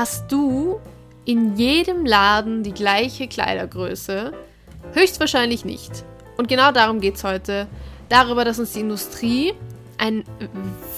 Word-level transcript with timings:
Hast 0.00 0.32
du 0.32 0.80
in 1.26 1.58
jedem 1.58 2.06
Laden 2.06 2.62
die 2.62 2.72
gleiche 2.72 3.28
Kleidergröße? 3.28 4.32
Höchstwahrscheinlich 4.94 5.66
nicht. 5.66 6.06
Und 6.38 6.48
genau 6.48 6.72
darum 6.72 7.02
geht 7.02 7.16
es 7.16 7.24
heute. 7.24 7.66
Darüber, 8.08 8.46
dass 8.46 8.58
uns 8.58 8.72
die 8.72 8.80
Industrie 8.80 9.52
ein 9.98 10.24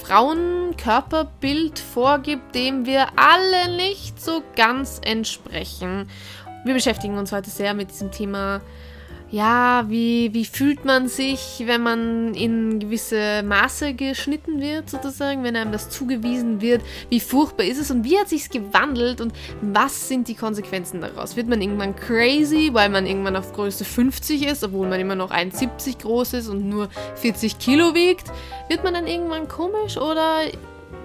Frauenkörperbild 0.05 1.81
vorgibt, 1.81 2.55
dem 2.55 2.87
wir 2.87 3.09
alle 3.17 3.75
nicht 3.75 4.23
so 4.23 4.41
ganz 4.55 5.01
entsprechen. 5.05 6.09
Wir 6.65 6.75
beschäftigen 6.75 7.19
uns 7.19 7.33
heute 7.33 7.51
sehr 7.51 7.75
mit 7.75 7.91
diesem 7.91 8.13
Thema 8.13 8.61
ja, 9.33 9.87
wie, 9.89 10.35
wie 10.35 10.45
fühlt 10.45 10.85
man 10.85 11.09
sich, 11.09 11.63
wenn 11.65 11.83
man 11.83 12.35
in 12.35 12.79
gewisse 12.79 13.43
Maße 13.43 13.95
geschnitten 13.95 14.61
wird, 14.61 14.91
sozusagen, 14.91 15.43
wenn 15.43 15.57
einem 15.57 15.73
das 15.73 15.89
zugewiesen 15.89 16.61
wird? 16.61 16.83
Wie 17.09 17.19
furchtbar 17.19 17.65
ist 17.65 17.79
es 17.79 17.91
und 17.91 18.05
wie 18.05 18.19
hat 18.19 18.29
sich's 18.29 18.51
gewandelt 18.51 19.23
und 19.23 19.33
was 19.63 20.07
sind 20.07 20.29
die 20.29 20.35
Konsequenzen 20.35 21.01
daraus? 21.01 21.35
Wird 21.35 21.49
man 21.49 21.63
irgendwann 21.63 21.97
crazy, 21.97 22.69
weil 22.75 22.91
man 22.91 23.07
irgendwann 23.07 23.35
auf 23.35 23.55
Größe 23.55 23.87
50 23.87 24.47
ist, 24.47 24.65
obwohl 24.65 24.87
man 24.87 25.01
immer 25.01 25.15
noch 25.15 25.31
1,70 25.31 26.03
groß 26.03 26.35
ist 26.35 26.49
und 26.49 26.69
nur 26.69 26.91
40 27.15 27.59
Kilo 27.59 27.95
wiegt? 27.95 28.31
Wird 28.69 28.85
man 28.85 28.93
dann 28.93 29.07
irgendwann 29.07 29.49
komisch 29.49 29.97
oder 29.97 30.41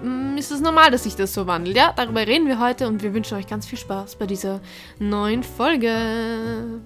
mm, 0.02 0.36
ist 0.36 0.52
es 0.52 0.60
normal, 0.60 0.90
dass 0.90 1.04
sich 1.04 1.16
das 1.16 1.32
so 1.32 1.46
wandelt? 1.46 1.78
Ja, 1.78 1.94
darüber 1.96 2.26
reden 2.26 2.46
wir 2.46 2.60
heute 2.60 2.88
und 2.88 3.02
wir 3.02 3.14
wünschen 3.14 3.38
euch 3.38 3.46
ganz 3.46 3.66
viel 3.66 3.78
Spaß 3.78 4.16
bei 4.16 4.26
dieser 4.26 4.60
neuen 4.98 5.42
Folge. 5.42 6.82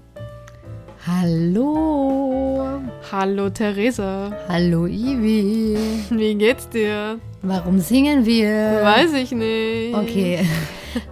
Hallo. 1.04 2.80
Hallo 3.10 3.50
Theresa. 3.50 4.30
Hallo 4.48 4.86
Ivi. 4.86 5.76
Wie 6.10 6.34
geht's 6.36 6.68
dir? 6.68 7.18
Warum 7.42 7.80
singen 7.80 8.24
wir? 8.24 8.80
Weiß 8.84 9.12
ich 9.14 9.32
nicht. 9.32 9.94
Okay. 9.94 10.46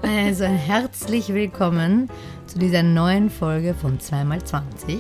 Also 0.02 0.44
herzlich 0.44 1.32
willkommen 1.32 2.10
zu 2.46 2.58
dieser 2.58 2.82
neuen 2.82 3.30
Folge 3.30 3.72
von 3.74 3.98
2x20. 3.98 4.98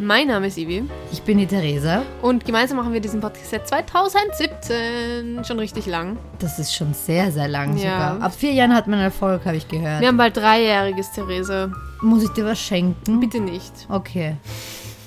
Mein 0.00 0.26
Name 0.26 0.48
ist 0.48 0.58
Ivi. 0.58 0.82
Ich 1.12 1.22
bin 1.22 1.38
die 1.38 1.46
Theresa. 1.46 2.02
Und 2.20 2.44
gemeinsam 2.44 2.78
machen 2.78 2.92
wir 2.92 3.00
diesen 3.00 3.20
Podcast 3.20 3.50
seit 3.50 3.68
2017. 3.68 5.44
Schon 5.44 5.58
richtig 5.60 5.86
lang. 5.86 6.18
Das 6.40 6.58
ist 6.58 6.74
schon 6.74 6.92
sehr, 6.94 7.30
sehr 7.30 7.46
lang 7.48 7.76
Ja. 7.76 7.82
sogar. 8.16 8.22
Ab 8.22 8.34
vier 8.34 8.52
Jahren 8.52 8.74
hat 8.74 8.88
man 8.88 8.98
Erfolg, 8.98 9.44
habe 9.46 9.56
ich 9.56 9.68
gehört. 9.68 10.00
Wir 10.00 10.08
haben 10.08 10.16
bald 10.16 10.36
dreijähriges, 10.36 11.12
Theresa. 11.12 11.70
Muss 12.00 12.22
ich 12.22 12.30
dir 12.30 12.44
was 12.44 12.58
schenken? 12.60 13.20
Bitte 13.20 13.40
nicht. 13.40 13.72
Okay. 13.88 14.36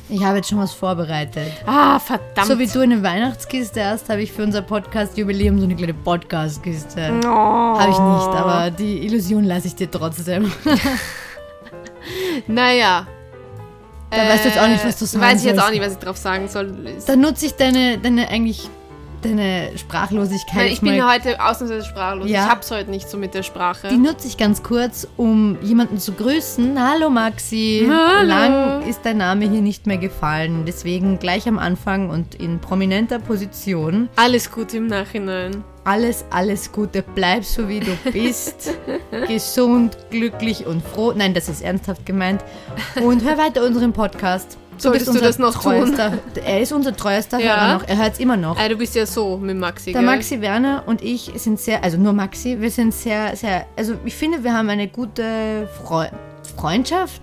Ich 0.10 0.22
habe 0.24 0.38
jetzt 0.38 0.50
schon 0.50 0.58
was 0.60 0.74
vorbereitet. 0.74 1.52
Ah, 1.66 1.98
verdammt. 1.98 2.48
So 2.48 2.60
wie 2.60 2.68
du 2.68 2.82
eine 2.82 3.02
Weihnachtskiste 3.02 3.86
hast, 3.86 4.10
habe 4.10 4.22
ich 4.22 4.32
für 4.32 4.44
unser 4.44 4.62
Podcast-Jubiläum 4.62 5.58
so 5.58 5.64
eine 5.64 5.76
kleine 5.76 5.94
Podcast-Kiste. 5.94 7.14
Oh. 7.24 7.28
Habe 7.30 7.92
ich 7.92 7.98
nicht, 7.98 8.38
aber 8.38 8.72
die 8.72 9.06
Illusion 9.06 9.46
lasse 9.46 9.68
ich 9.68 9.76
dir 9.76 9.90
trotzdem. 9.90 10.52
Naja. 12.48 13.08
Da 14.10 14.18
weißt 14.18 14.44
du 14.44 14.50
jetzt 14.50 14.60
auch 14.60 14.68
nicht, 14.68 14.84
was 14.86 14.98
du 15.00 15.06
sagen 15.06 15.24
Weiß 15.24 15.40
ich 15.40 15.46
jetzt 15.46 15.56
sollst. 15.56 15.68
auch 15.68 15.72
nicht, 15.72 15.86
was 15.86 15.94
ich 15.94 16.00
drauf 16.00 16.18
sagen 16.18 16.48
soll. 16.50 16.76
Dann 17.06 17.22
nutze 17.22 17.46
ich 17.46 17.54
deine, 17.54 17.98
deine 17.98 18.28
eigentlich 18.28 18.70
deine 19.22 19.78
Sprachlosigkeit. 19.78 20.72
Ich 20.72 20.82
bin 20.82 21.08
heute 21.08 21.44
ausnahmsweise 21.44 21.86
sprachlos. 21.86 22.30
Ja. 22.30 22.44
Ich 22.44 22.50
hab's 22.50 22.72
heute 22.72 22.90
nicht 22.90 23.10
so 23.10 23.18
mit 23.18 23.34
der 23.34 23.44
Sprache. 23.44 23.88
die 23.90 23.98
nutze 23.98 24.28
ich 24.28 24.38
ganz 24.38 24.64
kurz, 24.64 25.08
um 25.18 25.58
jemanden 25.62 25.98
zu 25.98 26.14
grüßen. 26.14 26.78
Hallo 26.80 27.10
Maxi. 27.10 27.88
Hallo. 27.90 28.28
Lang 28.28 28.88
ist 28.88 29.02
dein 29.04 29.18
Name 29.18 29.50
hier 29.50 29.62
nicht 29.62 29.88
mehr 29.88 29.98
gefallen. 29.98 30.64
Deswegen 30.66 31.20
gleich 31.20 31.48
am 31.48 31.60
Anfang 31.60 32.10
und 32.10 32.36
in 32.36 32.60
prominenter 32.60 33.20
Position. 33.20 34.10
Alles 34.16 34.52
Gute 34.52 34.78
im 34.78 34.88
Nachhinein. 34.88 35.64
Alles, 35.84 36.26
alles 36.30 36.72
Gute. 36.72 37.04
Bleib 37.16 37.44
so 37.44 37.68
wie 37.68 37.80
du 37.80 37.96
bist. 38.12 38.76
Gesund, 39.28 39.98
glücklich 40.12 40.68
und 40.68 40.86
froh. 40.86 41.14
Nein, 41.16 41.34
das 41.34 41.50
ist 41.50 41.64
ernsthaft 41.64 42.06
gemeint. 42.06 42.44
Und 43.04 43.24
hör 43.24 43.38
weiter 43.38 43.64
unseren 43.64 43.92
Podcast. 43.92 44.58
Solltest 44.82 45.14
du 45.14 45.20
das 45.20 45.38
noch 45.40 45.54
tun? 45.54 45.62
treuester, 45.94 46.14
Er 46.46 46.62
ist 46.62 46.72
unser 46.72 46.96
treuester 46.96 47.40
Ja. 47.40 47.56
Hörer 47.68 47.74
noch. 47.80 47.88
Er 47.88 47.98
hört 47.98 48.14
es 48.14 48.20
immer 48.20 48.38
noch. 48.38 48.58
Ah, 48.58 48.68
du 48.68 48.76
bist 48.76 48.96
ja 48.96 49.06
so 49.06 49.38
mit 49.38 49.58
Maxi, 49.58 49.92
Der 49.94 50.02
gell? 50.02 50.10
Maxi 50.10 50.42
Werner 50.42 50.84
und 50.86 51.02
ich 51.04 51.32
sind 51.36 51.60
sehr, 51.60 51.84
also 51.84 51.98
nur 51.98 52.14
Maxi, 52.14 52.58
wir 52.60 52.72
sind 52.72 52.94
sehr, 52.94 53.36
sehr, 53.36 53.66
also 53.78 53.94
ich 54.06 54.16
finde, 54.16 54.44
wir 54.44 54.54
haben 54.54 54.70
eine 54.70 54.88
gute 54.88 55.68
Freu 55.84 56.08
Freundschaft. 56.58 57.22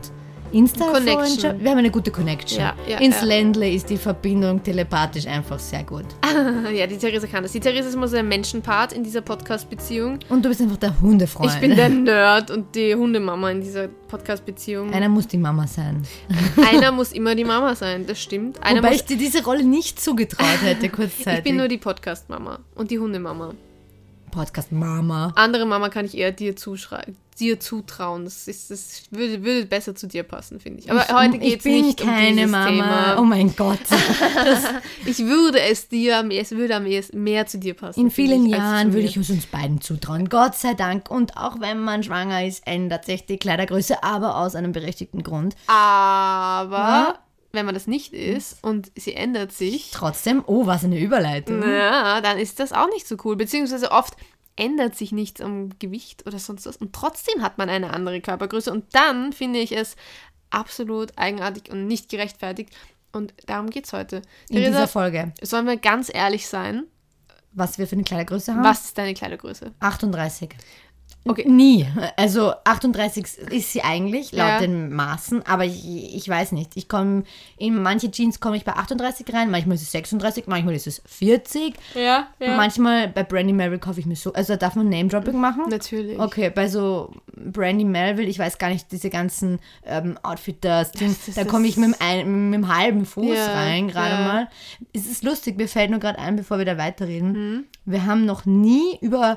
Insta-Freundschaft. 0.53 1.61
Wir 1.61 1.71
haben 1.71 1.79
eine 1.79 1.91
gute 1.91 2.11
Connection. 2.11 2.61
Ja, 2.61 2.75
ja, 2.87 2.99
Ins 2.99 3.21
ja. 3.21 3.27
Ländle 3.27 3.71
ist 3.71 3.89
die 3.91 3.97
Verbindung 3.97 4.63
telepathisch 4.63 5.27
einfach 5.27 5.59
sehr 5.59 5.85
gut. 5.85 6.05
Ja, 6.73 6.87
die 6.87 6.97
Theresa 6.97 7.27
kann 7.27 7.43
das. 7.43 7.53
Die 7.53 7.61
Theresa 7.61 7.89
ist 7.89 7.95
immer 7.95 8.09
so 8.09 8.17
ein 8.17 8.29
Menschenpart 8.29 8.93
in 8.93 9.03
dieser 9.03 9.21
Podcast-Beziehung. 9.21 10.19
Und 10.29 10.45
du 10.45 10.49
bist 10.49 10.61
einfach 10.61 10.77
der 10.77 11.01
Hundefreund. 11.01 11.53
Ich 11.53 11.61
bin 11.61 11.75
der 11.75 11.89
Nerd 11.89 12.51
und 12.51 12.75
die 12.75 12.95
Hundemama 12.95 13.51
in 13.51 13.61
dieser 13.61 13.89
Podcast-Beziehung. 13.89 14.93
Einer 14.93 15.09
muss 15.09 15.27
die 15.27 15.39
Mama 15.39 15.67
sein. 15.67 16.03
Einer 16.71 16.93
muss 16.93 17.13
immer 17.13 17.35
die 17.35 17.45
Mama 17.45 17.75
sein, 17.75 18.07
das 18.07 18.21
stimmt. 18.21 18.63
Einer 18.63 18.83
Wobei 18.83 18.95
ich 18.95 19.05
dir 19.05 19.17
diese 19.17 19.45
Rolle 19.45 19.65
nicht 19.65 20.01
zugetraut 20.01 20.63
hätte, 20.63 20.89
kurzzeitig. 20.89 21.39
ich 21.39 21.45
bin 21.45 21.57
nur 21.57 21.69
die 21.69 21.79
Podcast-Mama 21.79 22.61
und 22.75 22.91
die 22.91 22.99
Hundemama. 22.99 23.55
Podcast 24.31 24.73
Mama. 24.73 25.33
Andere 25.37 25.67
Mama 25.67 25.89
kann 25.89 26.05
ich 26.05 26.17
eher 26.17 26.33
dir 26.33 26.57
zuschreiben, 26.57 27.17
dir 27.39 27.59
zutrauen. 27.61 28.25
Das, 28.25 28.47
ist, 28.49 28.71
das 28.71 29.03
würde, 29.11 29.43
würde 29.45 29.67
besser 29.67 29.95
zu 29.95 30.07
dir 30.07 30.23
passen, 30.23 30.61
finde 30.61 30.81
ich. 30.81 30.91
Aber 30.91 31.07
heute 31.09 31.39
geht 31.39 31.49
ich 31.49 31.59
es 31.59 31.65
nicht 31.65 32.01
um 32.03 32.07
keine 32.09 32.35
dieses 32.37 32.51
Mama. 32.51 32.69
Thema. 32.69 33.19
Oh 33.19 33.25
mein 33.25 33.55
Gott. 33.57 33.79
Ich 35.07 35.19
würde 35.25 35.61
es 35.61 35.89
dir, 35.89 36.19
am- 36.19 36.31
es 36.31 36.51
würde 36.51 36.77
am 36.77 36.85
ehesten 36.87 37.23
mehr 37.23 37.47
zu 37.47 37.59
dir 37.59 37.75
passen. 37.75 38.01
In 38.01 38.11
vielen 38.11 38.47
ich, 38.47 38.53
Jahren 38.53 38.93
würde 38.93 39.07
ich 39.07 39.17
es 39.17 39.31
uns 39.31 39.47
beiden 39.47 39.81
zutrauen. 39.81 40.29
Gott 40.29 40.55
sei 40.55 40.75
Dank. 40.75 41.11
Und 41.11 41.37
auch 41.37 41.61
wenn 41.61 41.81
man 41.81 42.03
schwanger 42.03 42.45
ist, 42.45 42.67
ändert 42.67 43.07
sich 43.07 43.25
die 43.25 43.39
Kleidergröße, 43.39 44.03
aber 44.03 44.37
aus 44.37 44.55
einem 44.55 44.73
berechtigten 44.73 45.23
Grund. 45.23 45.55
Aber 45.67 46.77
Ja. 46.77 47.19
Wenn 47.53 47.65
man 47.67 47.75
das 47.75 47.87
nicht 47.87 48.13
ist 48.13 48.63
und 48.63 48.91
sie 48.97 49.15
ändert 49.15 49.53
sich, 49.53 49.91
Trotzdem, 49.93 50.43
oh, 50.47 50.67
was 50.67 50.85
eine 50.85 50.99
Überleitung. 50.99 51.63
ja, 51.63 52.21
dann 52.21 52.39
ist 52.39 52.61
das 52.61 52.73
auch 52.73 52.89
nicht 52.89 53.07
so 53.09 53.17
cool. 53.25 53.37
Beziehungsweise 53.37 53.91
oft 53.91 54.15
ändert 54.57 54.97
sich 54.97 55.13
nichts 55.13 55.41
am 55.41 55.71
Gewicht 55.79 56.27
oder 56.27 56.39
sonst 56.39 56.67
was 56.67 56.77
und 56.77 56.93
trotzdem 56.93 57.43
hat 57.43 57.59
man 57.59 57.71
eine 57.71 57.93
andere 57.95 58.21
Körpergröße 58.21 58.73
und 58.73 58.85
dann 58.93 59.33
finde 59.33 59.61
ich 59.61 59.73
es 59.77 59.95
absolut 60.51 61.17
eigenartig 61.17 61.71
und 61.71 61.87
nicht 61.87 62.09
gerechtfertigt. 62.09 62.71
Und 63.13 63.33
darum 63.47 63.71
geht 63.71 63.87
es 63.87 63.93
heute. 63.93 64.17
In 64.49 64.57
dieser 64.57 64.71
Theresa, 64.73 64.87
Folge. 64.87 65.33
sollen 65.41 65.67
wir 65.67 65.77
ganz 65.77 66.11
ehrlich 66.13 66.47
sein? 66.47 66.85
Was 67.53 67.79
wir 67.79 67.87
für 67.87 67.95
eine 67.95 68.05
Kleidergröße 68.05 68.55
haben? 68.55 68.65
Was 68.65 68.85
ist 68.85 68.99
deine 68.99 69.15
Kleidergröße? 69.15 69.73
38. 69.81 70.51
Okay. 71.25 71.45
Nie. 71.49 71.87
Also 72.17 72.53
38 72.65 73.25
ist 73.51 73.73
sie 73.73 73.83
eigentlich, 73.83 74.33
laut 74.33 74.49
Ja. 74.49 74.59
den 74.61 74.93
Maßen, 74.93 75.45
aber 75.47 75.65
ich, 75.67 76.15
ich 76.15 76.27
weiß 76.29 76.53
nicht. 76.53 76.71
Ich 76.77 76.89
komme, 76.89 77.25
in 77.59 77.83
manche 77.83 78.11
Jeans 78.11 78.41
komme 78.41 78.57
ich 78.57 78.65
bei 78.65 78.73
38 78.73 79.33
rein, 79.35 79.51
manchmal 79.51 79.75
ist 79.77 79.83
es 79.83 79.93
36, 79.93 80.47
manchmal 80.47 80.75
ist 80.75 80.87
es 80.87 81.03
40. 81.05 81.75
Ja, 81.95 82.29
Manchmal 82.41 83.09
bei 83.09 83.25
Brandy 83.25 83.53
Melville 83.53 83.79
kaufe 83.79 84.01
ich 84.01 84.07
mir 84.07 84.17
so, 84.17 84.33
also 84.33 84.57
darf 84.57 84.75
man 84.75 84.89
Name-Dropping 84.89 85.39
machen? 85.39 85.65
Natürlich. 85.69 86.19
Okay, 86.19 86.51
bei 86.51 86.69
so 86.69 87.13
Brandy 87.37 87.85
Melville, 87.85 88.29
ich 88.29 88.39
weiß 88.39 88.59
gar 88.59 88.71
nicht, 88.71 88.91
diese 88.91 89.11
ganzen 89.11 89.59
ähm, 89.85 90.19
Outfitters, 90.23 90.93
da 91.35 91.45
komme 91.45 91.67
ich 91.67 91.77
mit 91.77 91.89
dem, 91.91 91.95
ein, 92.01 92.51
mit 92.51 92.61
dem 92.61 92.75
halben 92.75 93.05
Fuß 93.05 93.37
Ja, 93.37 93.53
rein, 93.53 93.89
gerade 93.89 94.15
ja. 94.15 94.21
mal. 94.29 94.49
Es 94.95 95.07
ist 95.07 95.25
lustig, 95.25 95.57
mir 95.59 95.69
fällt 95.69 95.91
nur 95.91 96.01
gerade 96.01 96.19
ein, 96.19 96.37
bevor 96.37 96.59
wir 96.59 96.65
da 96.65 96.79
weiterreden. 96.79 97.33
Mhm. 97.33 97.65
Wir 97.85 98.07
haben 98.07 98.25
noch 98.25 98.45
nie 98.47 98.99
über 99.01 99.37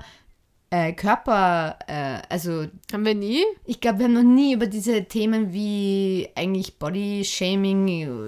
äh, 0.74 0.94
Körper, 0.94 1.78
äh, 1.88 2.20
also 2.30 2.66
Haben 2.94 3.06
wir 3.06 3.14
nie? 3.14 3.44
ich 3.66 3.82
glaube, 3.82 4.00
wir 4.00 4.06
haben 4.06 4.14
noch 4.14 4.24
nie 4.24 4.54
über 4.54 4.68
diese 4.68 5.04
Themen 5.04 5.52
wie 5.54 6.30
eigentlich 6.34 6.80
Body-Shaming. 6.80 7.88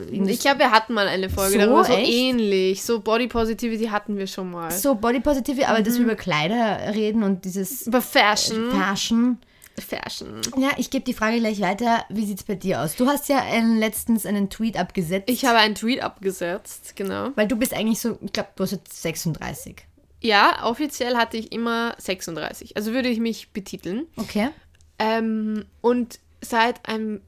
in- 0.09 0.27
Ich 0.27 0.39
glaube, 0.41 0.59
wir 0.59 0.71
hatten 0.71 0.93
mal 0.93 1.07
eine 1.07 1.29
Folge 1.29 1.53
So, 1.53 1.59
darüber, 1.59 1.83
so 1.85 1.93
echt? 1.93 2.11
ähnlich. 2.11 2.83
So 2.83 2.99
Body 2.99 3.27
Positivity 3.27 3.85
hatten 3.85 4.17
wir 4.17 4.27
schon 4.27 4.51
mal. 4.51 4.71
so 4.71 4.95
Body 4.95 5.19
Positivity, 5.21 5.65
aber 5.65 5.79
Mhm. 5.79 5.83
dass 5.85 5.95
wir 5.95 6.03
über 6.03 6.15
Kleider 6.15 6.93
reden 6.93 7.23
und 7.23 7.45
dieses 7.45 7.87
Über 7.87 8.01
Fashion. 8.01 8.71
Fashion. 8.71 9.37
Fashion. 9.79 10.41
Ja, 10.57 10.69
ich 10.77 10.91
gebe 10.91 11.03
die 11.03 11.13
Frage 11.15 11.39
gleich 11.39 11.59
weiter. 11.59 12.03
Wie 12.09 12.25
sieht's 12.25 12.43
bei 12.43 12.53
dir 12.53 12.81
aus? 12.81 12.95
Du 12.95 13.07
hast 13.07 13.27
ja 13.29 13.39
äh, 13.39 13.61
letztens 13.61 14.25
einen 14.27 14.49
Tweet 14.51 14.77
abgesetzt. 14.77 15.29
Ich 15.31 15.45
habe 15.45 15.57
einen 15.57 15.73
Tweet 15.73 16.03
abgesetzt, 16.03 16.95
genau. 16.95 17.29
weil 17.35 17.47
du 17.47 17.55
bist 17.55 17.73
eigentlich 17.73 17.99
so, 17.99 18.19
ich 18.21 18.31
glaube, 18.33 18.49
du 18.55 18.63
hast 18.63 18.71
jetzt 18.71 19.01
36. 19.01 19.77
Ja, 20.23 20.65
offiziell 20.65 21.17
hatte 21.17 21.35
ich 21.35 21.51
immer 21.51 21.95
36. 21.97 22.77
Also 22.77 22.93
würde 22.93 23.09
ich 23.09 23.19
mich 23.19 23.49
betiteln. 23.49 24.07
Okay. 24.15 24.49
Ähm, 24.97 25.65
und 25.81 26.19
seit 26.41 26.87
einem, 26.87 27.21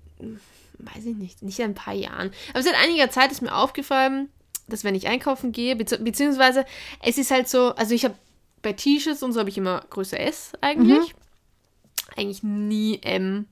weiß 0.79 1.05
ich 1.05 1.15
nicht, 1.15 1.43
nicht 1.43 1.61
ein 1.61 1.73
paar 1.73 1.93
Jahren, 1.93 2.31
aber 2.53 2.63
seit 2.63 2.75
einiger 2.75 3.09
Zeit 3.09 3.31
ist 3.31 3.41
mir 3.41 3.53
aufgefallen, 3.53 4.29
dass 4.67 4.83
wenn 4.83 4.95
ich 4.95 5.07
einkaufen 5.07 5.51
gehe, 5.51 5.75
bezieh 5.75 5.97
beziehungsweise 5.97 6.65
es 7.03 7.17
ist 7.17 7.31
halt 7.31 7.49
so, 7.49 7.75
also 7.75 7.93
ich 7.93 8.05
habe 8.05 8.15
bei 8.61 8.73
T-Shirts 8.73 9.21
und 9.23 9.33
so 9.33 9.39
habe 9.39 9.49
ich 9.49 9.57
immer 9.57 9.83
Größe 9.89 10.17
S 10.17 10.53
eigentlich. 10.61 11.13
Eigentlich 12.15 12.43
nie 12.43 12.99
M. 13.03 13.47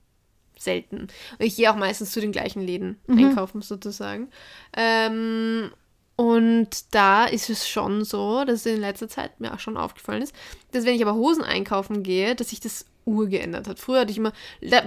Selten. 0.58 1.02
Und 1.02 1.12
ich 1.40 1.58
gehe 1.58 1.70
auch 1.70 1.76
meistens 1.76 2.12
zu 2.12 2.22
den 2.22 2.32
gleichen 2.32 2.62
Läden 2.62 2.98
einkaufen, 3.08 3.62
sozusagen. 3.62 4.30
Ähm, 4.76 5.72
Und 6.16 6.94
da 6.94 7.26
ist 7.26 7.50
es 7.50 7.68
schon 7.68 8.06
so, 8.06 8.44
dass 8.46 8.62
es 8.62 8.66
in 8.68 8.80
letzter 8.80 9.10
Zeit 9.10 9.40
mir 9.40 9.54
auch 9.54 9.60
schon 9.60 9.78
aufgefallen 9.78 10.22
ist, 10.22 10.36
dass 10.72 10.86
wenn 10.86 10.96
ich 10.96 11.02
aber 11.02 11.16
Hosen 11.16 11.44
einkaufen 11.44 12.04
gehe, 12.04 12.36
dass 12.36 12.50
sich 12.50 12.60
das 12.60 12.86
urgeändert 13.06 13.68
hat. 13.68 13.80
Früher 13.80 14.02
hatte 14.02 14.12
ich 14.12 14.18
immer, 14.18 14.32
da 14.62 14.84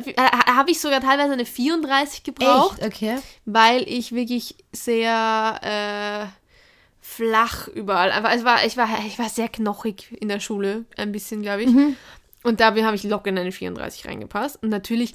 habe 0.56 0.70
ich 0.70 0.80
sogar 0.80 1.00
teilweise 1.00 1.32
eine 1.32 1.44
34 1.44 2.22
gebraucht, 2.22 2.78
Echt? 2.78 2.94
Okay. 2.94 3.18
weil 3.44 3.82
ich 3.88 4.12
wirklich 4.12 4.56
sehr 4.72 5.60
äh, 5.62 6.26
flach 7.00 7.68
überall, 7.68 8.12
einfach, 8.12 8.32
es 8.32 8.44
war, 8.44 8.64
ich, 8.64 8.76
war, 8.76 8.88
ich 9.06 9.18
war 9.18 9.28
sehr 9.28 9.48
knochig 9.48 10.16
in 10.20 10.28
der 10.28 10.40
Schule, 10.40 10.84
ein 10.96 11.12
bisschen, 11.12 11.42
glaube 11.42 11.64
ich. 11.64 11.70
Und 12.42 12.60
da 12.60 12.66
habe 12.66 12.94
ich 12.94 13.02
locker 13.02 13.28
in 13.28 13.38
eine 13.38 13.52
34 13.52 14.06
reingepasst. 14.06 14.62
Und 14.62 14.68
natürlich 14.68 15.14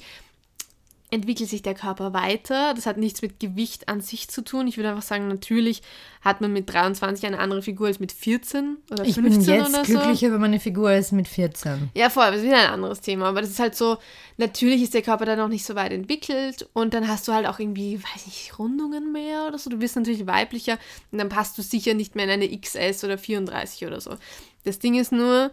entwickelt 1.12 1.50
sich 1.50 1.60
der 1.60 1.74
Körper 1.74 2.14
weiter. 2.14 2.72
Das 2.74 2.86
hat 2.86 2.96
nichts 2.96 3.20
mit 3.20 3.38
Gewicht 3.38 3.88
an 3.88 4.00
sich 4.00 4.28
zu 4.28 4.42
tun. 4.42 4.66
Ich 4.66 4.78
würde 4.78 4.88
einfach 4.88 5.02
sagen, 5.02 5.28
natürlich 5.28 5.82
hat 6.22 6.40
man 6.40 6.54
mit 6.54 6.72
23 6.72 7.26
eine 7.26 7.38
andere 7.38 7.60
Figur 7.60 7.88
als 7.88 8.00
mit 8.00 8.12
14 8.12 8.78
oder 8.90 9.04
15 9.04 9.06
Ich 9.06 9.16
bin 9.16 9.40
jetzt 9.42 9.68
oder 9.68 9.84
so. 9.84 9.92
glücklicher, 9.92 10.32
wenn 10.32 10.40
meine 10.40 10.58
Figur 10.58 10.90
ist 10.90 11.12
mit 11.12 11.28
14. 11.28 11.90
Ja, 11.94 12.08
voll, 12.08 12.28
das 12.28 12.36
ist 12.36 12.44
wieder 12.44 12.60
ein 12.60 12.72
anderes 12.72 13.02
Thema. 13.02 13.26
Aber 13.26 13.42
das 13.42 13.50
ist 13.50 13.58
halt 13.58 13.76
so, 13.76 13.98
natürlich 14.38 14.82
ist 14.82 14.94
der 14.94 15.02
Körper 15.02 15.26
dann 15.26 15.38
noch 15.38 15.48
nicht 15.48 15.66
so 15.66 15.74
weit 15.74 15.92
entwickelt 15.92 16.66
und 16.72 16.94
dann 16.94 17.06
hast 17.06 17.28
du 17.28 17.32
halt 17.34 17.46
auch 17.46 17.58
irgendwie, 17.58 18.02
weiß 18.02 18.24
nicht, 18.24 18.58
Rundungen 18.58 19.12
mehr 19.12 19.46
oder 19.48 19.58
so. 19.58 19.68
Du 19.68 19.76
bist 19.76 19.96
natürlich 19.96 20.26
weiblicher 20.26 20.78
und 21.10 21.18
dann 21.18 21.28
passt 21.28 21.58
du 21.58 21.62
sicher 21.62 21.92
nicht 21.92 22.16
mehr 22.16 22.24
in 22.24 22.30
eine 22.30 22.58
XS 22.58 23.04
oder 23.04 23.18
34 23.18 23.86
oder 23.86 24.00
so. 24.00 24.16
Das 24.64 24.78
Ding 24.78 24.94
ist 24.94 25.12
nur, 25.12 25.52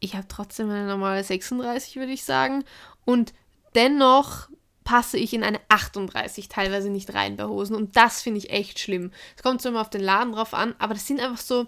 ich 0.00 0.14
habe 0.14 0.26
trotzdem 0.28 0.68
eine 0.68 0.86
normale 0.86 1.24
36, 1.24 1.96
würde 1.96 2.12
ich 2.12 2.24
sagen. 2.24 2.62
Und 3.06 3.32
dennoch 3.74 4.48
passe 4.88 5.18
ich 5.18 5.34
in 5.34 5.44
eine 5.44 5.60
38 5.68 6.48
teilweise 6.48 6.88
nicht 6.88 7.12
rein 7.12 7.36
bei 7.36 7.44
Hosen. 7.44 7.76
Und 7.76 7.94
das 7.94 8.22
finde 8.22 8.38
ich 8.38 8.48
echt 8.48 8.78
schlimm. 8.78 9.10
Es 9.36 9.42
kommt 9.42 9.60
so 9.60 9.68
immer 9.68 9.82
auf 9.82 9.90
den 9.90 10.00
Laden 10.00 10.32
drauf 10.32 10.54
an, 10.54 10.74
aber 10.78 10.94
das 10.94 11.06
sind 11.06 11.20
einfach 11.20 11.42
so, 11.42 11.66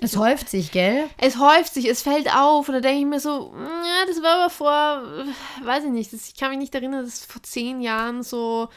Es 0.00 0.16
häuft 0.16 0.48
sich, 0.48 0.70
gell? 0.70 1.06
es 1.18 1.40
häuft 1.40 1.74
sich, 1.74 1.88
es 1.90 2.02
fällt 2.02 2.32
auf. 2.32 2.68
Und 2.68 2.74
da 2.74 2.80
denke 2.80 3.00
ich 3.00 3.06
mir 3.06 3.18
so, 3.18 3.52
ja, 3.52 4.06
das 4.06 4.22
war 4.22 4.42
aber 4.42 4.50
vor, 4.50 5.02
weiß 5.64 5.82
ich 5.86 5.90
nicht, 5.90 6.12
das, 6.12 6.28
ich 6.28 6.36
kann 6.36 6.50
mich 6.50 6.60
nicht 6.60 6.72
erinnern, 6.72 7.04
dass 7.04 7.14
es 7.14 7.24
vor 7.24 7.42
zehn 7.42 7.80
Jahren 7.80 8.22
so 8.22 8.68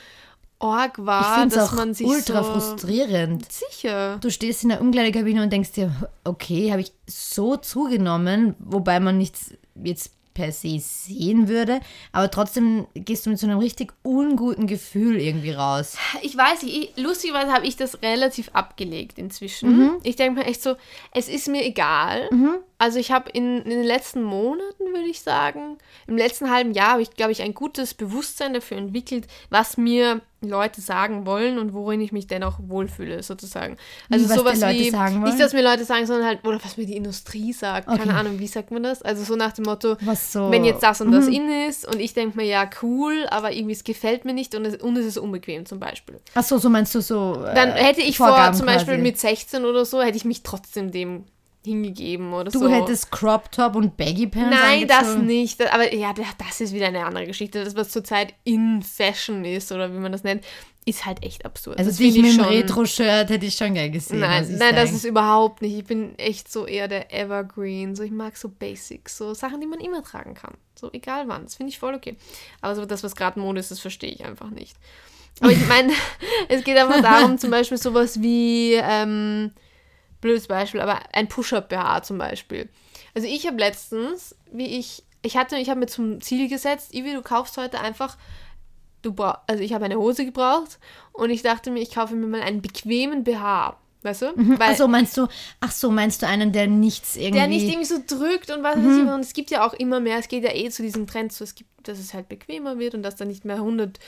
arg 0.57 0.97
Ich 0.97 1.05
war, 1.05 1.41
finde 1.41 1.55
es 1.55 1.61
dass 1.61 1.71
auch 1.71 1.77
man 1.77 1.93
sich 1.93 2.07
ultra 2.07 2.43
so... 2.43 2.53
frustrierend. 2.53 3.45
Sicher. 3.51 4.17
Du 4.19 4.31
stehst 4.31 4.63
in 4.63 4.69
der 4.69 4.81
Umkleidekabine 4.81 5.43
und 5.43 5.53
denkst 5.53 5.73
dir, 5.73 5.91
okay, 6.23 6.71
habe 6.71 6.81
ich 6.81 6.91
so 7.05 7.55
zugenommen, 7.55 8.55
wobei 8.57 8.99
man 8.99 9.19
nichts 9.19 9.51
jetzt 9.75 10.09
per 10.35 10.51
se 10.51 10.77
sehen 10.79 11.47
würde, 11.47 11.79
aber 12.11 12.29
trotzdem 12.29 12.85
gehst 12.93 13.25
du 13.25 13.31
mit 13.31 13.39
so 13.39 13.47
einem 13.47 13.57
richtig 13.57 13.93
unguten 14.03 14.67
Gefühl 14.67 15.19
irgendwie 15.19 15.51
raus. 15.51 15.97
Ich 16.21 16.37
weiß 16.37 16.61
nicht, 16.61 16.93
ich, 16.95 17.03
lustigerweise 17.03 17.51
habe 17.51 17.65
ich 17.65 17.75
das 17.77 18.03
relativ 18.03 18.49
abgelegt 18.53 19.17
inzwischen. 19.17 19.93
Ich 20.03 20.17
denke 20.17 20.41
mir 20.41 20.45
echt 20.45 20.61
so, 20.61 20.75
es 21.11 21.27
ist 21.27 21.47
mir 21.47 21.65
egal. 21.65 22.29
Also 22.77 22.99
ich 22.99 23.11
habe 23.11 23.29
in, 23.31 23.59
in 23.61 23.69
den 23.69 23.83
letzten 23.83 24.21
Monaten, 24.21 24.83
würde 24.93 25.07
ich 25.09 25.21
sagen, 25.21 25.77
im 26.07 26.17
letzten 26.17 26.51
halben 26.51 26.73
Jahr 26.73 26.91
habe 26.93 27.01
ich, 27.01 27.11
glaube 27.11 27.31
ich, 27.31 27.41
ein 27.41 27.53
gutes 27.53 27.93
Bewusstsein 27.93 28.53
dafür 28.53 28.77
entwickelt, 28.77 29.27
was 29.49 29.77
mir 29.77 30.19
Leute 30.41 30.81
sagen 30.81 31.25
wollen 31.25 31.57
und 31.57 31.73
worin 31.73 32.01
ich 32.01 32.11
mich 32.11 32.27
dennoch 32.27 32.59
wohlfühle, 32.61 33.23
sozusagen. 33.23 33.77
Also 34.11 34.27
was 34.29 34.35
sowas 34.35 34.61
wie, 34.61 34.91
nicht, 34.91 35.39
dass 35.39 35.53
mir 35.53 35.63
Leute 35.63 35.85
sagen, 35.85 36.05
sondern 36.05 36.27
halt, 36.27 36.45
oder 36.45 36.59
was 36.63 36.75
mir 36.77 36.85
die 36.85 36.95
Industrie 36.97 37.53
sagt. 37.53 37.87
Okay. 37.87 37.97
Keine 37.99 38.13
Ahnung, 38.13 38.39
wie 38.39 38.45
sagt 38.47 38.69
man 38.71 38.83
das? 38.83 39.01
Also 39.01 39.23
so 39.23 39.35
nach 39.37 39.53
dem 39.53 39.63
Motto, 39.65 39.95
Was 40.01 40.33
so- 40.33 40.51
wenn 40.51 40.65
jetzt 40.65 40.83
das 40.83 40.99
und 41.01 41.11
das 41.13 41.25
Mhm. 41.27 41.33
in 41.33 41.49
ist 41.69 41.87
und 41.87 41.99
ich 41.99 42.13
denke 42.13 42.37
mir, 42.37 42.45
ja, 42.45 42.69
cool, 42.83 43.25
aber 43.31 43.53
irgendwie 43.53 43.73
es 43.73 43.83
gefällt 43.85 44.25
mir 44.25 44.33
nicht 44.33 44.53
und 44.53 44.65
es, 44.65 44.75
und 44.83 44.97
es 44.97 45.05
ist 45.05 45.17
unbequem 45.17 45.65
zum 45.65 45.79
Beispiel. 45.79 46.19
Ach 46.35 46.43
so, 46.43 46.57
so 46.57 46.69
meinst 46.69 46.93
du 46.93 47.01
so. 47.01 47.43
äh, 47.43 47.55
Dann 47.55 47.71
hätte 47.71 48.01
ich 48.01 48.17
vor 48.17 48.27
Vorgaben 48.27 48.55
zum 48.55 48.65
Beispiel 48.65 48.95
quasi. 48.95 49.01
mit 49.01 49.17
16 49.19 49.63
oder 49.65 49.85
so, 49.85 50.01
hätte 50.01 50.17
ich 50.17 50.25
mich 50.25 50.43
trotzdem 50.43 50.91
dem 50.91 51.23
hingegeben 51.65 52.33
oder 52.33 52.49
Du 52.51 52.59
so. 52.59 52.69
hättest 52.69 53.11
Crop 53.11 53.51
Top 53.51 53.75
und 53.75 53.97
Baggy 53.97 54.27
Pants 54.27 54.55
Nein, 54.57 54.87
das 54.87 55.17
nicht. 55.17 55.59
Das- 55.59 55.71
Aber 55.71 55.93
ja, 55.93 56.13
das 56.37 56.61
ist 56.61 56.73
wieder 56.73 56.87
eine 56.87 57.05
andere 57.05 57.25
Geschichte. 57.25 57.63
Das, 57.63 57.75
was 57.75 57.89
zurzeit 57.89 58.33
in 58.43 58.81
Fashion 58.81 59.43
ist 59.43 59.71
oder 59.71 59.93
wie 59.93 59.97
man 59.97 60.11
das 60.11 60.23
nennt, 60.23 60.45
ist 60.87 61.05
halt 61.05 61.23
echt 61.23 61.45
absurd. 61.45 61.79
Also 61.79 61.89
das 61.89 61.97
dich 61.97 62.15
mit 62.15 62.31
dem 62.37 62.41
Retro-Shirt 62.41 63.29
hätte 63.29 63.45
ich 63.47 63.55
schon 63.55 63.73
geil 63.73 63.89
gesehen. 63.89 64.19
Nein, 64.19 64.45
nein, 64.59 64.75
das 64.75 64.85
sagen. 64.89 64.95
ist 64.97 65.03
überhaupt 65.05 65.63
nicht. 65.63 65.75
Ich 65.79 65.83
bin 65.85 66.17
echt 66.19 66.51
so 66.51 66.67
eher 66.67 66.87
der 66.87 67.11
Evergreen. 67.11 67.95
So, 67.95 68.03
ich 68.03 68.11
mag 68.11 68.37
so 68.37 68.49
Basics, 68.49 69.17
so 69.17 69.33
Sachen, 69.33 69.59
die 69.59 69.65
man 69.67 69.79
immer 69.79 70.03
tragen 70.03 70.35
kann. 70.35 70.53
So 70.75 70.91
egal 70.93 71.27
wann. 71.27 71.43
Das 71.45 71.55
finde 71.55 71.71
ich 71.71 71.79
voll 71.79 71.95
okay. 71.95 72.15
Aber 72.61 72.75
so 72.75 72.85
das, 72.85 73.03
was 73.03 73.15
gerade 73.15 73.39
Mode 73.39 73.59
ist, 73.59 73.71
das 73.71 73.79
verstehe 73.79 74.11
ich 74.11 74.23
einfach 74.25 74.51
nicht. 74.51 74.75
Aber 75.41 75.51
ich 75.51 75.65
meine, 75.67 75.91
es 76.49 76.63
geht 76.63 76.77
einfach 76.77 77.01
darum, 77.01 77.39
zum 77.39 77.49
Beispiel 77.49 77.79
sowas 77.79 78.21
wie, 78.21 78.73
ähm, 78.75 79.51
blödes 80.25 80.47
Beispiel, 80.47 80.81
aber 80.81 80.99
ein 81.13 81.27
Push-Up-BH 81.27 82.01
zum 82.01 82.17
Beispiel. 82.17 82.67
Also 83.13 83.27
ich 83.27 83.45
habe 83.45 83.57
letztens, 83.57 84.35
wie 84.51 84.79
ich, 84.79 85.03
ich 85.21 85.37
hatte, 85.37 85.55
ich 85.57 85.69
habe 85.69 85.81
mir 85.81 85.85
zum 85.85 86.19
Ziel 86.19 86.49
gesetzt, 86.49 86.95
Ivi, 86.95 87.13
du 87.13 87.21
kaufst 87.21 87.57
heute 87.57 87.79
einfach, 87.79 88.17
du 89.03 89.13
brauch, 89.13 89.37
also 89.45 89.61
ich 89.61 89.73
habe 89.73 89.85
eine 89.85 89.97
Hose 89.97 90.25
gebraucht 90.25 90.79
und 91.13 91.29
ich 91.29 91.43
dachte 91.43 91.69
mir, 91.69 91.79
ich 91.79 91.91
kaufe 91.93 92.15
mir 92.15 92.25
mal 92.25 92.41
einen 92.41 92.63
bequemen 92.63 93.23
BH. 93.23 93.77
Weißt 94.01 94.23
du? 94.23 94.33
Weil 94.35 94.71
Ach 94.73 94.75
so, 94.75 94.87
meinst 94.87 95.15
du, 95.15 95.27
ach 95.59 95.71
so, 95.71 95.91
meinst 95.91 96.23
du 96.23 96.27
einen, 96.27 96.51
der 96.51 96.67
nichts 96.67 97.15
irgendwie. 97.15 97.39
der 97.39 97.47
nicht 97.47 97.67
irgendwie 97.67 97.85
so 97.85 97.97
drückt 98.05 98.49
und 98.49 98.63
was 98.63 98.77
weiß 98.77 98.97
ich. 98.97 99.13
Und 99.13 99.19
es 99.19 99.33
gibt 99.33 99.51
ja 99.51 99.65
auch 99.65 99.73
immer 99.73 99.99
mehr, 99.99 100.17
es 100.17 100.27
geht 100.27 100.43
ja 100.43 100.53
eh 100.53 100.69
zu 100.69 100.81
diesem 100.81 101.05
Trend, 101.05 101.33
so 101.33 101.43
es 101.43 101.53
gibt, 101.53 101.69
dass 101.87 101.99
es 101.99 102.15
halt 102.15 102.29
bequemer 102.29 102.79
wird 102.79 102.95
und 102.95 103.03
dass 103.03 103.15
da 103.15 103.25
nicht 103.25 103.45
mehr 103.45 103.57
100, 103.57 103.99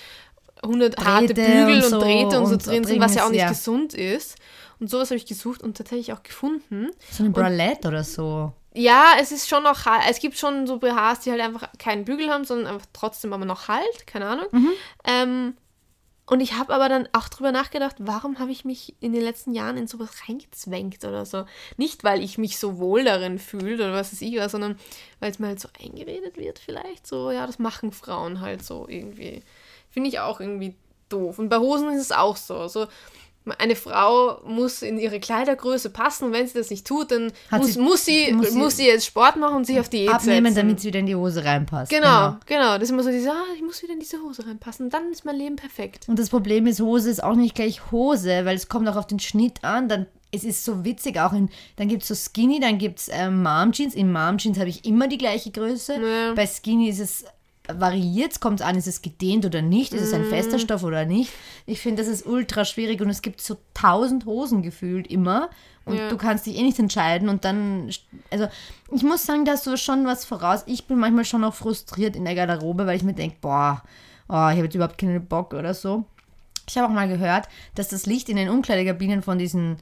100 0.64 0.98
harte 1.04 1.34
Bügel 1.34 1.78
und 1.78 1.84
und, 1.84 1.90
so 1.90 2.00
Drähte 2.00 2.40
und 2.40 2.46
so 2.48 2.54
und 2.54 2.66
drin 2.66 2.84
sind, 2.84 3.00
was 3.00 3.16
ja 3.16 3.26
auch 3.26 3.30
nicht 3.30 3.42
ja. 3.42 3.50
gesund 3.50 3.94
ist. 3.94 4.38
Und 4.80 4.90
sowas 4.90 5.10
habe 5.10 5.18
ich 5.18 5.26
gesucht 5.26 5.64
und 5.64 5.78
tatsächlich 5.78 6.14
auch 6.14 6.24
gefunden. 6.24 6.90
so 7.12 7.24
eine 7.24 7.32
Bralette 7.32 7.88
oder 7.88 8.04
so. 8.04 8.54
Ja, 8.74 9.14
es 9.20 9.32
ist 9.32 9.50
schon 9.50 9.64
noch 9.64 9.86
halt, 9.86 10.04
es 10.10 10.20
gibt 10.20 10.38
schon 10.38 10.68
so 10.68 10.78
BHs, 10.78 11.22
die 11.22 11.32
halt 11.32 11.42
einfach 11.42 11.70
keinen 11.80 12.06
Bügel 12.06 12.30
haben, 12.30 12.46
sondern 12.46 12.68
einfach 12.68 12.86
trotzdem 12.94 13.34
aber 13.34 13.46
noch 13.46 13.68
halt, 13.68 14.06
keine 14.06 14.28
Ahnung. 14.28 14.48
Ähm, 15.04 15.56
und 16.30 16.42
ich 16.42 16.56
habe 16.56 16.74
aber 16.74 16.90
dann 16.90 17.08
auch 17.14 17.30
drüber 17.30 17.54
nachgedacht, 17.54 17.96
warum 18.00 18.38
habe 18.38 18.52
ich 18.52 18.66
mich 18.66 18.96
in 19.00 19.14
den 19.14 19.22
letzten 19.22 19.54
Jahren 19.54 19.78
in 19.78 19.88
sowas 19.88 20.10
reingezwängt 20.28 21.06
oder 21.06 21.26
so. 21.26 21.46
Nicht, 21.78 22.04
weil 22.04 22.22
ich 22.22 22.38
mich 22.38 22.60
so 22.60 22.78
wohl 22.80 23.06
darin 23.06 23.40
fühle 23.40 23.76
oder 23.76 23.94
was 23.94 24.12
weiß 24.12 24.22
ich 24.22 24.38
was, 24.38 24.52
sondern 24.52 24.78
weil 25.22 25.32
es 25.32 25.40
mir 25.40 25.48
halt 25.48 25.62
so 25.62 25.70
eingeredet 25.82 26.36
wird 26.36 26.60
vielleicht. 26.60 27.08
So, 27.08 27.32
ja, 27.32 27.48
das 27.48 27.60
machen 27.60 27.94
Frauen 27.94 28.42
halt 28.42 28.62
so 28.62 28.88
irgendwie. 28.90 29.42
Finde 29.90 30.10
ich 30.10 30.20
auch 30.20 30.42
irgendwie 30.42 30.76
doof. 31.08 31.40
Und 31.40 31.48
bei 31.48 31.60
Hosen 31.60 31.92
ist 31.92 32.02
es 32.02 32.12
auch 32.12 32.36
so. 32.36 32.68
So, 32.68 32.88
eine 33.58 33.76
Frau 33.76 34.42
muss 34.46 34.82
in 34.82 34.98
ihre 35.00 35.20
Kleidergröße 35.20 35.90
passen 35.90 36.26
und 36.26 36.34
wenn 36.34 36.48
sie 36.48 36.54
das 36.54 36.70
nicht 36.70 36.86
tut, 36.88 37.12
dann 37.12 37.32
muss, 37.52 37.74
sie- 37.74 37.80
muss, 37.80 38.06
sie, 38.06 38.34
muss 38.34 38.52
muss, 38.52 38.78
sie- 38.78 38.84
sie, 38.84 38.88
jetzt 38.90 39.06
Sport 39.06 39.36
machen 39.38 39.56
und 39.56 39.66
sich 39.66 39.80
auf 39.80 39.90
Diät 39.90 40.10
Abnehmen, 40.10 40.46
setzen. 40.48 40.56
damit 40.68 40.80
sie 40.80 40.88
wieder 40.90 41.00
in 41.00 41.06
die 41.06 41.16
Hose 41.16 41.44
reinpasst. 41.44 41.92
Genau, 41.92 42.36
genau. 42.46 42.74
Das 42.76 42.84
ist 42.84 42.92
immer 42.92 43.04
so 43.04 43.10
diese, 43.12 43.32
ah, 43.32 43.44
ich 43.56 43.62
muss 43.62 43.82
wieder 43.84 43.94
in 43.94 44.00
diese 44.00 44.22
Hose 44.22 44.46
reinpassen. 44.46 44.90
Dann 44.90 45.12
ist 45.12 45.26
mein 45.26 45.36
Leben 45.38 45.56
perfekt. 45.56 46.06
Und 46.08 46.20
das 46.20 46.30
Problem 46.30 46.68
ist, 46.68 46.80
Hose 46.82 47.10
ist 47.10 47.24
auch 47.24 47.36
nicht 47.36 47.56
gleich 47.56 47.92
Hose, 47.92 48.46
weil 48.46 48.56
es 48.56 48.68
kommt 48.70 48.88
auch 48.90 48.96
auf 48.96 49.08
den 49.08 49.20
Schnitt 49.20 49.64
an. 49.64 49.88
Dann, 49.90 50.06
es 50.32 50.44
ist 50.44 50.66
so 50.66 50.84
witzig, 50.84 51.20
auch 51.20 51.34
in, 51.34 51.50
dann 51.78 51.88
gibt 51.88 52.02
es 52.04 52.10
so 52.10 52.16
Skinny, 52.16 52.60
dann 52.60 52.78
gibt 52.78 53.00
es 53.00 53.10
ähm, 53.12 53.42
Mom 53.44 53.72
Jeans. 53.72 53.96
In 53.96 54.12
Mom 54.12 54.38
Jeans 54.38 54.60
habe 54.60 54.70
ich 54.70 54.84
immer 54.86 55.08
die 55.08 55.18
gleiche 55.18 55.52
Größe. 55.52 55.94
Ja. 56.02 56.34
Bei 56.34 56.46
Skinny 56.46 56.90
ist 56.90 57.00
es 57.00 57.26
variiert, 57.74 58.40
kommt 58.40 58.62
an, 58.62 58.76
ist 58.78 58.88
es 58.88 59.02
gedehnt 59.02 59.46
oder 59.46 59.62
nicht, 59.62 59.94
ist 59.94 60.02
es 60.02 60.14
ein 60.14 60.22
Mhm. 60.22 60.30
fester 60.30 60.60
Stoff 60.60 60.84
oder 60.84 61.06
nicht. 61.06 61.32
Ich 61.66 61.80
finde, 61.82 62.02
das 62.04 62.12
ist 62.12 62.26
ultra 62.26 62.66
schwierig 62.66 63.02
und 63.02 63.10
es 63.10 63.22
gibt 63.22 63.42
so 63.42 63.58
tausend 63.74 64.26
Hosen 64.26 64.62
gefühlt 64.62 65.08
immer 65.08 65.50
und 65.86 65.98
Ja. 65.98 66.10
du 66.10 66.18
kannst 66.18 66.46
dich 66.46 66.58
eh 66.58 66.64
nicht 66.64 66.80
entscheiden 66.80 67.30
und 67.30 67.44
dann, 67.46 67.90
also 68.32 68.48
ich 68.92 69.04
muss 69.04 69.26
sagen, 69.26 69.46
da 69.46 69.54
hast 69.54 69.68
du 69.68 69.78
schon 69.78 70.06
was 70.06 70.26
voraus. 70.26 70.64
Ich 70.66 70.86
bin 70.86 70.98
manchmal 70.98 71.26
schon 71.26 71.44
auch 71.44 71.54
frustriert 71.54 72.16
in 72.16 72.26
der 72.26 72.36
Garderobe, 72.36 72.86
weil 72.88 72.98
ich 72.98 73.04
mir 73.04 73.14
denke, 73.14 73.38
boah, 73.42 73.84
oh, 74.30 74.34
ich 74.34 74.36
habe 74.56 74.64
jetzt 74.66 74.76
überhaupt 74.76 74.98
keinen 74.98 75.26
Bock 75.26 75.54
oder 75.54 75.74
so. 75.74 76.06
Ich 76.70 76.78
habe 76.78 76.88
auch 76.88 76.94
mal 76.94 77.08
gehört, 77.08 77.48
dass 77.76 77.88
das 77.88 78.06
Licht 78.06 78.28
in 78.28 78.36
den 78.36 78.50
Umkleidekabinen 78.50 79.22
von 79.22 79.38
diesen, 79.38 79.78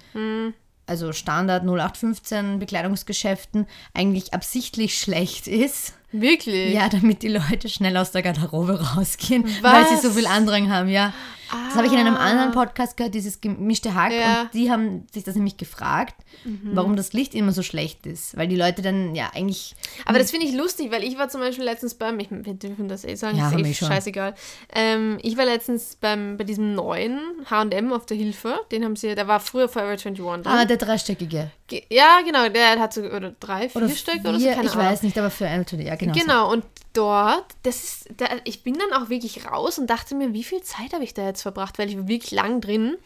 also 0.85 1.13
Standard 1.13 1.63
0815 1.63 2.59
Bekleidungsgeschäften 2.59 3.65
eigentlich 3.95 4.35
absichtlich 4.35 4.99
schlecht 4.99 5.47
ist. 5.47 5.93
Wirklich? 6.21 6.73
Ja, 6.73 6.89
damit 6.89 7.23
die 7.23 7.27
Leute 7.29 7.69
schnell 7.69 7.97
aus 7.97 8.11
der 8.11 8.21
Garderobe 8.21 8.79
rausgehen, 8.95 9.43
weil 9.61 9.87
sie 9.87 9.97
so 9.97 10.09
Was? 10.09 10.15
viel 10.15 10.27
Andrang 10.27 10.71
haben, 10.71 10.89
ja. 10.89 11.13
Das 11.51 11.75
habe 11.75 11.87
ich 11.87 11.93
in 11.93 11.99
einem 11.99 12.15
anderen 12.17 12.51
Podcast 12.51 12.97
gehört, 12.97 13.13
dieses 13.13 13.39
gemischte 13.41 13.93
Hack. 13.93 14.11
Ja. 14.11 14.41
Und 14.43 14.53
die 14.53 14.71
haben 14.71 15.05
sich 15.13 15.23
das 15.23 15.35
nämlich 15.35 15.57
gefragt, 15.57 16.15
warum 16.63 16.95
das 16.95 17.13
Licht 17.13 17.35
immer 17.35 17.51
so 17.51 17.61
schlecht 17.63 18.05
ist. 18.07 18.35
Weil 18.37 18.47
die 18.47 18.55
Leute 18.55 18.81
dann 18.81 19.13
ja 19.15 19.29
eigentlich. 19.33 19.75
Aber 20.05 20.17
das 20.19 20.31
finde 20.31 20.47
ich 20.47 20.53
lustig, 20.53 20.91
weil 20.91 21.03
ich 21.03 21.17
war 21.17 21.29
zum 21.29 21.41
Beispiel 21.41 21.65
letztens 21.65 21.93
beim, 21.95 22.19
ich, 22.19 22.29
wir 22.31 22.53
dürfen 22.53 22.87
das 22.87 23.03
eh 23.05 23.15
sagen, 23.15 23.37
Ja, 23.37 23.49
ist 23.49 23.57
eh 23.65 23.73
schon. 23.73 23.87
scheißegal. 23.89 24.33
Ähm, 24.73 25.17
ich 25.21 25.37
war 25.37 25.45
letztens 25.45 25.97
beim, 25.99 26.37
bei 26.37 26.43
diesem 26.43 26.73
neuen 26.73 27.19
H&M 27.49 27.93
auf 27.93 28.05
der 28.05 28.17
Hilfe, 28.17 28.59
den 28.71 28.83
haben 28.83 28.95
sie, 28.95 29.13
der 29.15 29.27
war 29.27 29.39
früher 29.39 29.69
Forever 29.69 29.89
21 29.91 30.23
drin. 30.25 30.41
Ah, 30.45 30.65
der 30.65 30.77
dreistöckige. 30.77 31.51
Ge- 31.67 31.83
ja, 31.89 32.19
genau, 32.25 32.49
der 32.49 32.79
hat 32.79 32.93
so, 32.93 33.01
oder 33.01 33.33
drei, 33.39 33.69
vier 33.69 33.81
Oder 33.83 33.89
Stück 33.93 34.21
vier, 34.21 34.29
oder 34.29 34.39
so, 34.39 34.45
keine 34.47 34.65
Ich 34.65 34.71
Ahnung. 34.73 34.85
weiß 34.85 35.03
nicht, 35.03 35.17
aber 35.17 35.29
für 35.31 35.45
LTD, 35.47 35.83
ja, 35.85 35.95
genau. 35.95 36.13
so. 36.13 36.19
Genau, 36.19 36.51
und 36.51 36.63
dort, 36.95 37.45
das 37.63 37.83
ist, 37.83 38.09
da, 38.17 38.25
ich 38.43 38.63
bin 38.63 38.77
dann 38.77 38.93
auch 38.93 39.09
wirklich 39.09 39.45
raus 39.45 39.77
und 39.77 39.89
dachte 39.89 40.15
mir, 40.15 40.33
wie 40.33 40.43
viel 40.43 40.61
Zeit 40.61 40.93
habe 40.93 41.03
ich 41.03 41.13
da 41.13 41.25
jetzt 41.25 41.41
verbracht, 41.41 41.77
weil 41.77 41.89
ich 41.89 41.97
war 41.97 42.07
wirklich 42.07 42.31
lang 42.31 42.61
drin, 42.61 42.97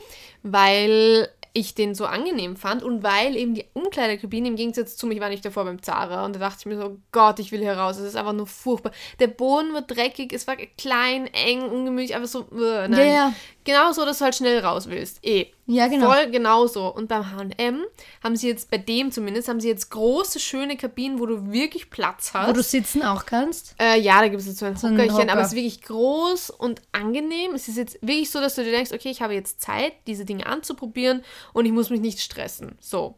weil 0.43 1.29
ich 1.53 1.73
den 1.73 1.95
so 1.95 2.05
angenehm 2.05 2.55
fand 2.55 2.83
und 2.83 3.03
weil 3.03 3.35
eben 3.35 3.55
die 3.55 3.65
Umkleidekabine 3.73 4.49
im 4.49 4.55
Gegensatz 4.55 4.95
zu 4.95 5.07
mir 5.07 5.19
war 5.19 5.29
nicht 5.29 5.43
davor 5.43 5.65
beim 5.65 5.81
Zara 5.81 6.25
und 6.25 6.35
da 6.35 6.39
dachte 6.39 6.57
ich 6.59 6.65
mir 6.67 6.79
so, 6.79 6.97
Gott, 7.11 7.39
ich 7.39 7.51
will 7.51 7.59
hier 7.59 7.73
raus. 7.73 7.97
Es 7.97 8.05
ist 8.05 8.15
einfach 8.15 8.33
nur 8.33 8.47
furchtbar. 8.47 8.91
Der 9.19 9.27
Boden 9.27 9.73
war 9.73 9.81
dreckig, 9.81 10.31
es 10.31 10.47
war 10.47 10.55
klein, 10.55 11.27
eng, 11.27 11.63
ungemütlich, 11.63 12.15
einfach 12.15 12.29
so, 12.29 12.41
uh, 12.51 12.87
nein. 12.87 13.13
Ja. 13.13 13.33
Genau 13.69 13.91
so, 13.91 14.03
dass 14.03 14.17
du 14.17 14.23
halt 14.23 14.33
schnell 14.33 14.65
raus 14.65 14.89
willst. 14.89 15.23
Eh. 15.23 15.45
Ja, 15.67 15.87
genau. 15.87 16.11
Voll 16.11 16.31
genauso. 16.31 16.87
Und 16.87 17.07
beim 17.07 17.31
H&M 17.31 17.85
haben 18.23 18.35
sie 18.35 18.47
jetzt, 18.47 18.71
bei 18.71 18.79
dem 18.79 19.11
zumindest, 19.11 19.47
haben 19.47 19.59
sie 19.59 19.67
jetzt 19.67 19.91
große, 19.91 20.39
schöne 20.39 20.75
Kabinen, 20.75 21.19
wo 21.19 21.27
du 21.27 21.51
wirklich 21.51 21.91
Platz 21.91 22.31
hast. 22.33 22.49
Wo 22.49 22.53
du 22.53 22.63
sitzen 22.63 23.03
auch 23.03 23.27
kannst. 23.27 23.75
Äh, 23.79 23.99
ja, 23.99 24.21
da 24.21 24.27
gibt 24.27 24.41
es 24.41 24.47
jetzt 24.47 24.57
so 24.57 24.65
ein 24.65 24.75
So 24.75 24.89
Hockerchen, 24.89 25.29
aber 25.29 25.41
es 25.41 25.49
ist 25.49 25.55
wirklich 25.55 25.83
groß 25.83 26.49
und 26.49 26.81
angenehm. 26.93 27.53
Es 27.53 27.67
ist 27.67 27.77
jetzt 27.77 27.99
wirklich 28.01 28.31
so, 28.31 28.41
dass 28.41 28.55
du 28.55 28.63
dir 28.63 28.71
denkst, 28.71 28.91
okay, 28.91 29.11
ich 29.11 29.21
habe 29.21 29.35
jetzt 29.35 29.61
Zeit, 29.61 29.93
diese 30.07 30.25
Dinge 30.25 30.47
anzuprobieren 30.47 31.23
und 31.53 31.67
ich 31.67 31.71
muss 31.71 31.91
mich 31.91 32.01
nicht 32.01 32.21
stressen. 32.21 32.75
So. 32.79 33.13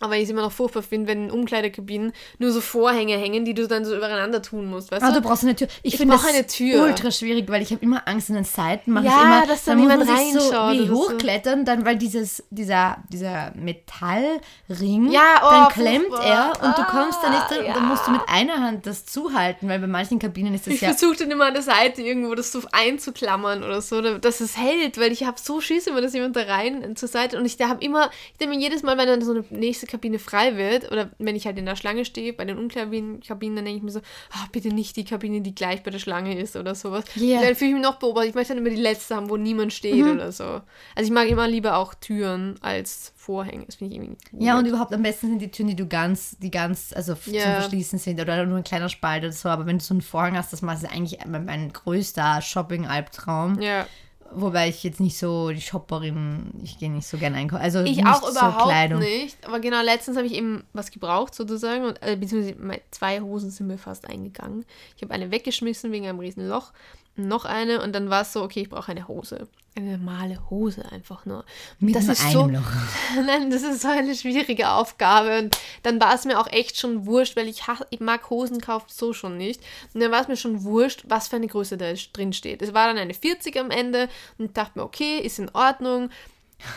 Aber 0.00 0.16
ich 0.16 0.24
es 0.24 0.30
immer 0.30 0.42
noch 0.42 0.52
furchtbar 0.52 0.82
finde, 0.82 1.08
wenn 1.08 1.24
in 1.26 1.30
Umkleidekabinen 1.30 2.12
nur 2.38 2.50
so 2.52 2.60
Vorhänge 2.60 3.16
hängen, 3.18 3.44
die 3.44 3.54
du 3.54 3.68
dann 3.68 3.84
so 3.84 3.94
übereinander 3.94 4.40
tun 4.42 4.66
musst, 4.66 4.90
weißt 4.90 5.02
Ah, 5.02 5.08
du? 5.12 5.20
du 5.20 5.28
brauchst 5.28 5.44
eine 5.44 5.54
Tür. 5.54 5.68
Ich, 5.82 5.92
Ich 5.94 5.98
finde 5.98 6.14
das 6.16 6.24
eine 6.26 6.46
Tür. 6.46 6.82
ultra 6.84 7.10
schwierig, 7.10 7.48
weil 7.50 7.60
ich 7.62 7.70
habe 7.70 7.82
immer 7.84 8.08
Angst 8.08 8.30
an 8.30 8.36
den 8.36 8.44
Seiten. 8.44 8.92
Mache 8.92 9.04
Ja, 9.06 9.16
ich 9.18 9.22
immer, 9.24 9.46
dass 9.46 9.64
da 9.64 9.72
dann 9.72 9.80
niemand 9.80 10.06
man 10.06 10.16
sich 10.16 10.32
so 10.32 10.48
reinschaut 10.50 10.78
wie 10.78 10.90
hochklettern, 10.90 11.64
dann 11.64 11.84
weil 11.84 11.96
dieses 11.96 12.42
dieser 12.50 12.96
dieser 13.10 13.52
Metallring, 13.56 15.10
Ja, 15.10 15.42
oh, 15.44 15.50
dann 15.50 15.68
klemmt 15.68 16.06
furchtbar. 16.08 16.24
er 16.60 16.62
und 16.68 16.78
du 16.78 16.84
kommst 16.84 17.18
da 17.22 17.30
nicht 17.30 17.42
Ah, 17.42 17.48
drin. 17.48 17.62
ja. 17.64 17.68
Und 17.68 17.76
dann 17.76 17.88
musst 17.88 18.06
du 18.06 18.10
mit 18.10 18.22
einer 18.26 18.60
Hand 18.60 18.86
das 18.86 19.06
zuhalten, 19.06 19.68
weil 19.68 19.78
bei 19.78 19.86
manchen 19.86 20.18
Kabinen 20.18 20.54
ist 20.54 20.66
das 20.66 20.74
Ich 20.74 20.80
ja 20.80 20.88
versuche 20.94 21.16
dann 21.18 21.30
immer 21.30 21.46
an 21.46 21.54
der 21.54 21.62
Seite 21.62 22.02
irgendwo 22.02 22.34
das 22.34 22.52
so 22.52 22.60
einzuklammern 22.72 23.62
oder 23.62 23.80
so, 23.82 24.00
da- 24.00 24.18
dass 24.18 24.40
es 24.40 24.56
hält, 24.56 24.98
weil 24.98 25.12
ich 25.12 25.24
habe 25.24 25.38
so 25.40 25.60
Schiss 25.60 25.86
immer, 25.86 26.00
dass 26.00 26.12
jemand 26.14 26.36
da 26.36 26.42
rein 26.42 26.96
zur 26.96 27.08
Seite 27.08 27.38
und 27.38 27.44
ich 27.44 27.56
da 27.56 27.68
habe 27.68 27.82
immer, 27.84 28.10
ich 28.32 28.38
denke 28.38 28.54
mir 28.56 28.60
jedes 28.62 28.82
Mal, 28.82 28.96
wenn 28.98 29.06
dann 29.06 29.22
so 29.22 29.32
eine 29.32 29.44
nächste 29.50 29.86
Kabine 29.90 30.18
frei 30.18 30.56
wird 30.56 30.90
oder 30.90 31.10
wenn 31.18 31.36
ich 31.36 31.46
halt 31.46 31.58
in 31.58 31.66
der 31.66 31.76
Schlange 31.76 32.04
stehe, 32.04 32.32
bei 32.32 32.44
den 32.44 32.56
Umkleidekabinen, 32.58 33.20
Kabinen, 33.20 33.56
dann 33.56 33.64
denke 33.64 33.78
ich 33.78 33.82
mir 33.82 33.90
so, 33.90 34.00
ah, 34.32 34.46
bitte 34.52 34.68
nicht 34.68 34.96
die 34.96 35.04
Kabine, 35.04 35.40
die 35.40 35.54
gleich 35.54 35.82
bei 35.82 35.90
der 35.90 35.98
Schlange 35.98 36.38
ist 36.38 36.56
oder 36.56 36.74
sowas. 36.74 37.04
Ja. 37.16 37.42
Dann 37.42 37.54
fühle 37.54 37.70
ich 37.70 37.74
mich 37.76 37.82
noch 37.82 37.96
beobachtet. 37.98 38.30
Ich 38.30 38.34
möchte 38.34 38.54
dann 38.54 38.64
immer 38.64 38.74
die 38.74 38.80
letzte 38.80 39.16
haben, 39.16 39.28
wo 39.28 39.36
niemand 39.36 39.72
steht 39.72 39.96
Mhm. 40.04 40.12
oder 40.12 40.32
so. 40.32 40.44
Also 40.44 40.62
ich 41.02 41.10
mag 41.10 41.28
immer 41.28 41.46
lieber 41.48 41.76
auch 41.76 41.94
Türen 41.94 42.56
als 42.62 43.12
Vorhänge. 43.16 43.66
Das 43.66 43.74
finde 43.76 43.94
ich 43.94 44.00
irgendwie 44.00 44.16
Ja, 44.44 44.58
und 44.58 44.66
überhaupt 44.66 44.94
am 44.94 45.02
besten 45.02 45.26
sind 45.28 45.38
die 45.42 45.50
Türen, 45.50 45.68
die 45.68 45.76
du 45.76 45.86
ganz, 45.86 46.36
die 46.38 46.50
ganz, 46.50 46.92
also 46.94 47.12
Ja. 47.26 47.42
zum 47.42 47.52
Verschließen 47.52 47.98
sind 47.98 48.20
oder 48.20 48.46
nur 48.46 48.58
ein 48.58 48.64
kleiner 48.64 48.88
Spalt 48.88 49.22
oder 49.24 49.32
so. 49.32 49.48
Aber 49.48 49.66
wenn 49.66 49.78
du 49.78 49.84
so 49.84 49.92
einen 49.94 50.00
Vorhang 50.02 50.36
hast, 50.36 50.52
das 50.52 50.62
macht 50.62 50.78
es 50.78 50.84
eigentlich 50.84 51.18
mein, 51.26 51.44
mein 51.44 51.72
größter 51.72 52.40
Shopping-Albtraum. 52.42 53.60
ja. 53.60 53.86
Wobei 54.32 54.68
ich 54.68 54.82
jetzt 54.84 55.00
nicht 55.00 55.18
so 55.18 55.50
die 55.50 55.60
Shopperin, 55.60 56.52
ich 56.62 56.78
gehe 56.78 56.90
nicht 56.90 57.06
so 57.06 57.18
gern 57.18 57.34
einkaufen. 57.34 57.62
Also 57.62 57.80
Ich 57.80 58.04
auch 58.06 58.28
überhaupt 58.30 58.64
Kleidung. 58.64 59.00
nicht. 59.00 59.44
Aber 59.46 59.60
genau, 59.60 59.82
letztens 59.82 60.16
habe 60.16 60.26
ich 60.26 60.34
eben 60.34 60.64
was 60.72 60.90
gebraucht 60.90 61.34
sozusagen. 61.34 61.84
Und, 61.84 62.02
äh, 62.02 62.16
beziehungsweise 62.16 62.56
meine 62.60 62.80
zwei 62.90 63.20
Hosen 63.20 63.50
sind 63.50 63.66
mir 63.66 63.78
fast 63.78 64.08
eingegangen. 64.08 64.64
Ich 64.96 65.02
habe 65.02 65.12
eine 65.14 65.30
weggeschmissen 65.30 65.90
wegen 65.92 66.06
einem 66.06 66.20
riesen 66.20 66.48
Loch. 66.48 66.72
Noch 67.16 67.44
eine 67.44 67.82
und 67.82 67.92
dann 67.94 68.08
war 68.08 68.22
es 68.22 68.32
so, 68.32 68.42
okay, 68.42 68.62
ich 68.62 68.68
brauche 68.70 68.92
eine 68.92 69.08
Hose. 69.08 69.48
Eine 69.76 69.98
normale 69.98 70.50
Hose 70.50 70.84
einfach 70.90 71.26
nur. 71.26 71.44
Mit 71.78 71.94
das 71.94 72.04
nur 72.04 72.12
ist 72.12 72.22
einem 72.22 72.32
so, 72.32 72.46
Loch. 72.46 72.72
Nein, 73.24 73.50
das 73.50 73.62
ist 73.62 73.82
so 73.82 73.88
eine 73.88 74.16
schwierige 74.16 74.70
Aufgabe. 74.70 75.38
Und 75.38 75.56
dann 75.84 76.00
war 76.00 76.12
es 76.14 76.24
mir 76.24 76.40
auch 76.40 76.48
echt 76.48 76.76
schon 76.76 77.06
wurscht, 77.06 77.36
weil 77.36 77.46
ich, 77.46 77.62
ich 77.90 78.00
mag 78.00 78.28
Hosen 78.30 78.60
kaufen 78.60 78.86
so 78.88 79.12
schon 79.12 79.36
nicht. 79.36 79.60
Und 79.94 80.02
dann 80.02 80.10
war 80.10 80.22
es 80.22 80.28
mir 80.28 80.36
schon 80.36 80.64
wurscht, 80.64 81.04
was 81.06 81.28
für 81.28 81.36
eine 81.36 81.46
Größe 81.46 81.76
da 81.76 81.92
drin 82.12 82.32
steht. 82.32 82.62
Es 82.62 82.74
war 82.74 82.88
dann 82.88 82.98
eine 82.98 83.14
40 83.14 83.56
am 83.58 83.70
Ende 83.70 84.08
und 84.38 84.46
ich 84.46 84.52
dachte 84.52 84.78
mir, 84.78 84.84
okay, 84.84 85.18
ist 85.18 85.38
in 85.38 85.50
Ordnung. 85.54 86.10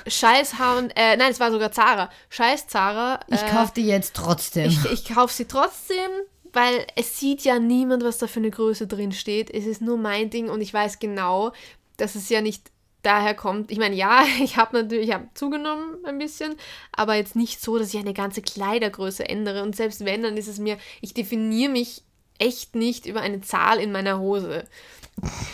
Scheiß 0.08 0.60
H&M, 0.60 0.90
äh, 0.96 1.18
nein, 1.18 1.32
es 1.32 1.40
war 1.40 1.52
sogar 1.52 1.72
Zara. 1.72 2.10
Scheiß 2.30 2.68
Zara. 2.68 3.20
Ich 3.28 3.42
äh, 3.42 3.50
kaufe 3.50 3.74
die 3.76 3.88
jetzt 3.88 4.16
trotzdem. 4.16 4.68
ich, 4.68 4.86
ich 4.86 5.14
kaufe 5.14 5.34
sie 5.34 5.46
trotzdem, 5.46 6.12
weil 6.54 6.86
es 6.96 7.20
sieht 7.20 7.42
ja 7.42 7.58
niemand, 7.58 8.04
was 8.04 8.20
da 8.20 8.28
für 8.28 8.40
eine 8.40 8.52
Größe 8.52 8.86
drin 8.86 9.12
steht. 9.12 9.50
Es 9.50 9.66
ist 9.66 9.82
nur 9.82 9.98
mein 9.98 10.30
Ding 10.30 10.50
und 10.50 10.62
ich 10.62 10.74
weiß 10.74 11.00
genau, 11.00 11.52
dass 11.98 12.16
es 12.16 12.30
ja 12.30 12.42
nicht 12.42 12.72
daher 13.04 13.36
kommt. 13.36 13.72
Ich 13.72 13.78
meine, 13.78 13.96
ja, 13.96 14.26
ich 14.44 14.58
habe 14.58 14.76
natürlich, 14.76 15.10
ich 15.10 15.14
habe 15.14 15.28
zugenommen 15.34 16.04
ein 16.06 16.18
bisschen, 16.18 16.56
aber 16.92 17.16
jetzt 17.16 17.36
nicht 17.36 17.62
so, 17.62 17.78
dass 17.78 17.94
ich 17.94 18.00
eine 18.00 18.14
ganze 18.14 18.42
Kleidergröße 18.42 19.28
ändere. 19.28 19.64
Und 19.64 19.76
selbst 19.76 20.06
wenn, 20.06 20.24
dann 20.24 20.38
ist 20.38 20.48
es 20.48 20.60
mir, 20.60 20.78
ich 21.02 21.14
definiere 21.14 21.72
mich 21.72 22.02
echt 22.40 22.76
nicht 22.76 23.06
über 23.06 23.22
eine 23.22 23.42
Zahl 23.42 23.80
in 23.80 23.92
meiner 23.92 24.20
Hose. 24.20 24.66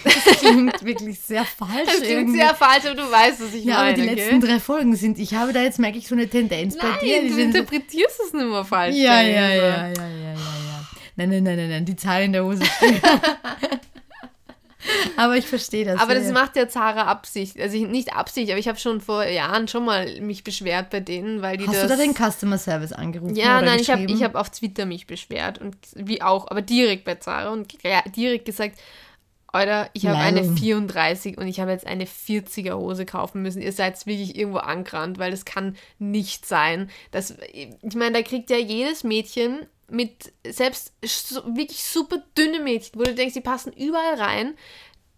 Das 0.04 0.40
klingt 0.40 0.84
wirklich 0.86 1.20
sehr 1.20 1.44
falsch. 1.44 1.86
Das 1.86 1.98
klingt 1.98 2.12
irgendwie. 2.12 2.40
sehr 2.40 2.56
falsch, 2.56 2.86
aber 2.86 2.96
du 2.96 3.12
weißt, 3.12 3.42
was 3.42 3.54
ich 3.54 3.66
ja, 3.66 3.76
aber 3.76 3.84
meine. 3.86 3.96
die 3.96 4.08
gell? 4.08 4.16
letzten 4.16 4.42
drei 4.42 4.60
Folgen 4.60 4.96
sind, 4.96 5.20
ich 5.20 5.34
habe 5.34 5.52
da 5.52 5.62
jetzt, 5.62 5.80
merke 5.80 5.98
ich, 5.98 6.08
so 6.08 6.16
eine 6.16 6.30
Tendenz 6.30 6.78
bei 6.78 6.88
Nein, 6.88 7.00
dir. 7.02 7.22
Die 7.22 7.30
du 7.30 7.36
sind 7.36 7.52
so, 7.52 7.60
interpretierst 7.60 8.20
es 8.26 8.34
nicht 8.34 8.48
mehr 8.48 8.64
falsch. 8.64 8.96
ja, 8.96 9.22
ja, 9.22 9.50
ja, 9.50 9.50
ja, 9.50 9.88
ja, 9.88 9.88
ja, 9.88 10.08
ja. 10.08 10.40
Nein, 11.18 11.30
nein, 11.30 11.44
nein, 11.44 11.58
nein, 11.58 11.70
nein, 11.70 11.86
die 11.86 11.98
Zahl 11.98 12.24
in 12.24 12.32
der 12.32 12.46
Hose. 12.46 12.64
aber 15.20 15.36
ich 15.36 15.48
verstehe 15.48 15.84
das. 15.84 16.00
Aber 16.00 16.14
ja, 16.14 16.22
das 16.22 16.32
macht 16.32 16.56
ja 16.56 16.70
Zara 16.70 17.04
Absicht. 17.04 17.60
Also 17.60 17.76
ich, 17.76 17.86
nicht 17.88 18.14
Absicht, 18.14 18.50
aber 18.50 18.58
ich 18.58 18.70
habe 18.70 18.80
schon 18.80 19.02
vor 19.02 19.26
Jahren 19.26 19.68
schon 19.68 19.84
mal 19.84 20.22
mich 20.22 20.46
beschwert 20.46 20.90
bei 20.90 21.02
denen, 21.02 21.42
weil 21.42 21.58
die 21.58 21.68
Hast 21.68 21.76
das. 21.76 21.84
du 21.84 21.88
da 21.90 21.96
den 21.98 22.14
Customer 22.14 22.58
Service 22.58 22.94
angerufen? 22.94 23.36
ja, 23.36 23.62
nein, 23.62 23.80
ich 23.80 23.90
habe 23.90 24.04
ich 24.04 24.24
hab 24.24 24.36
auf 24.36 24.50
Twitter 24.50 24.86
mich 24.86 25.08
beschwert 25.08 25.60
und 25.60 25.76
wie 25.94 26.22
auch, 26.22 26.50
aber 26.50 26.62
direkt 26.62 27.04
bei 27.04 27.16
Zara 27.16 27.50
und 27.50 27.76
direkt 28.16 28.46
gesagt, 28.46 28.80
Alter, 29.52 29.90
ich 29.94 30.06
habe 30.06 30.18
eine 30.20 30.42
Leidung. 30.42 30.56
34 30.56 31.38
und 31.38 31.48
ich 31.48 31.60
habe 31.60 31.72
jetzt 31.72 31.86
eine 31.86 32.06
40er 32.06 32.76
Hose 32.76 33.06
kaufen 33.06 33.42
müssen. 33.42 33.62
Ihr 33.62 33.74
seid 33.74 34.06
wirklich 34.06 34.38
irgendwo 34.38 34.60
angerannt, 34.60 35.18
weil 35.18 35.32
das 35.32 35.44
kann 35.44 35.76
nicht 35.98 36.46
sein. 36.46 36.90
Das, 37.12 37.36
ich 37.52 37.96
meine, 37.96 38.14
da 38.14 38.22
kriegt 38.22 38.50
ja 38.52 38.58
jedes 38.58 39.04
Mädchen 39.04 39.66
mit, 39.90 40.32
selbst 40.48 40.94
so, 41.04 41.42
wirklich 41.56 41.84
super 41.84 42.24
dünne 42.38 42.60
Mädchen, 42.60 43.00
wo 43.00 43.04
du 43.04 43.16
denkst, 43.16 43.34
die 43.34 43.42
passen 43.42 43.74
überall 43.74 44.16
rein. 44.16 44.54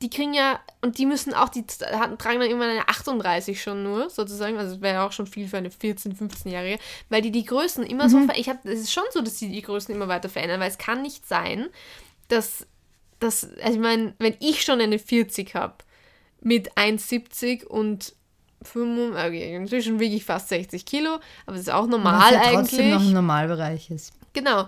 Die 0.02 0.10
kriegen 0.10 0.34
ja, 0.34 0.60
und 0.82 0.98
die 0.98 1.06
müssen 1.06 1.34
auch, 1.34 1.50
die 1.50 1.64
hatten, 1.92 2.18
tragen 2.18 2.40
dann 2.40 2.50
irgendwann 2.50 2.70
eine 2.72 2.88
38 2.90 3.62
schon 3.62 3.84
nur, 3.84 4.10
sozusagen. 4.10 4.58
Also 4.58 4.74
das 4.74 4.82
wäre 4.82 4.96
ja 4.96 5.08
auch 5.08 5.12
schon 5.12 5.28
viel 5.28 5.48
für 5.48 5.58
eine 5.58 5.70
14-, 5.70 6.18
15-Jährige, 6.18 6.80
weil 7.10 7.22
die 7.22 7.32
die 7.32 7.46
Größen 7.46 7.84
immer 7.86 8.10
so, 8.10 8.20
ver- 8.26 8.38
ich 8.38 8.50
habe, 8.50 8.60
es 8.64 8.80
ist 8.80 8.92
schon 8.94 9.04
so, 9.12 9.22
dass 9.22 9.38
sie 9.38 9.50
die 9.52 9.62
Größen 9.62 9.94
immer 9.94 10.08
weiter 10.08 10.28
verändern, 10.30 10.60
weil 10.60 10.70
es 10.72 10.78
kann 10.80 11.02
nicht 11.04 11.28
sein, 11.28 11.68
dass 12.30 12.66
das, 13.20 13.48
also 13.62 13.74
ich 13.74 13.80
meine, 13.80 14.16
wenn 14.18 14.36
ich 14.40 14.64
schon 14.64 14.82
eine 14.82 14.98
40 14.98 15.54
habe 15.54 15.76
mit 16.42 16.74
1,70 16.74 17.66
und 17.66 18.16
5, 18.64 19.16
okay, 19.16 19.56
inzwischen 19.56 20.00
wiege 20.00 20.16
ich 20.16 20.26
fast 20.26 20.50
60 20.50 20.86
Kilo, 20.86 21.16
aber 21.46 21.56
das 21.58 21.62
ist 21.62 21.70
auch 21.72 21.84
Was 21.84 21.90
normal 21.90 22.34
ja 22.34 22.42
trotzdem 22.52 22.90
noch 22.90 22.96
eigentlich. 22.98 23.08
im 23.10 23.14
Normalbereich 23.14 23.92
ist. 23.92 24.14
Genau, 24.34 24.68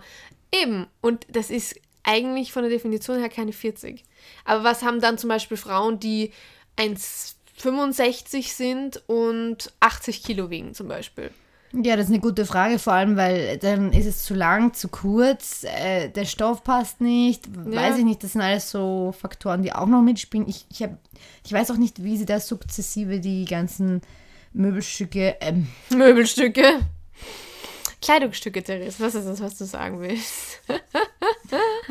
eben. 0.54 0.86
Und 1.02 1.26
das 1.30 1.50
ist 1.50 1.76
eigentlich 2.04 2.52
von 2.52 2.64
der 2.64 2.72
Definition 2.72 3.20
her 3.20 3.30
keine 3.30 3.54
40. 3.54 4.04
Aber 4.46 4.64
was 4.64 4.84
haben 4.84 5.00
dann 5.02 5.18
zum 5.18 5.30
Beispiel 5.30 5.58
Frauen, 5.58 6.00
die 6.00 6.32
1,65 6.78 8.54
sind 8.54 9.02
und 9.08 9.72
80 9.80 10.24
Kilo 10.24 10.50
wiegen 10.50 10.74
zum 10.74 10.88
Beispiel? 10.88 11.32
Ja, 11.76 11.96
das 11.96 12.06
ist 12.06 12.12
eine 12.12 12.20
gute 12.22 12.46
Frage, 12.46 12.78
vor 12.78 12.94
allem, 12.94 13.16
weil 13.18 13.58
dann 13.58 13.94
ist 13.94 14.06
es 14.06 14.24
zu 14.24 14.36
lang, 14.36 14.76
zu 14.76 14.90
kurz, 14.90 15.64
äh, 15.64 16.08
der 16.10 16.26
Stoff 16.26 16.64
passt 16.64 17.02
nicht, 17.02 17.48
Ja. 17.48 17.76
weiß 17.82 17.98
ich 17.98 18.04
nicht, 18.04 18.22
das 18.24 18.34
sind 18.34 18.42
alles 18.42 18.70
so 18.70 19.12
Faktoren, 19.20 19.64
die 19.64 19.74
auch 19.74 19.88
noch 19.88 20.04
mitspielen. 20.04 20.48
Ich, 20.48 20.66
ich, 20.70 20.84
hab, 20.84 20.92
ich 21.44 21.52
weiß 21.52 21.72
auch 21.72 21.78
nicht, 21.78 22.04
wie 22.04 22.16
sie 22.18 22.26
da 22.26 22.40
sukzessive 22.40 23.20
die 23.20 23.46
ganzen 23.46 24.02
Möbelstücke, 24.54 25.38
ähm, 25.42 25.68
Möbelstücke. 25.90 26.82
Kleidungsstücke, 28.04 28.62
Therese, 28.62 29.00
was 29.00 29.16
ist 29.16 29.26
das, 29.28 29.42
was 29.42 29.58
du 29.58 29.66
sagen 29.66 30.00
willst? 30.00 30.60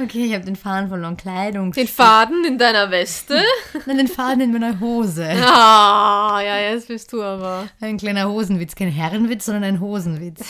okay, 0.03 0.27
ich 0.27 0.35
habe 0.35 0.45
den 0.45 0.57
Faden 0.57 0.89
verloren, 0.89 1.17
Kleidung, 1.17 1.73
Den 1.73 1.89
Faden 1.89 2.45
in 2.45 2.59
deiner 2.59 2.91
Weste? 2.91 3.41
Nein, 3.87 3.99
den 3.99 4.09
Faden 4.09 4.41
in 4.41 4.53
meiner 4.53 4.79
Hose. 4.81 5.29
Ah, 5.45 6.41
ja, 6.41 6.59
jetzt 6.59 6.89
bist 6.89 7.13
du 7.13 7.23
aber. 7.23 7.69
Ein 7.81 7.99
kleiner 7.99 8.29
Hosenwitz, 8.29 8.75
kein 8.75 8.89
Herrenwitz, 8.89 9.45
sondern 9.45 9.65
ein 9.65 9.81
Hosenwitz. 9.81 10.41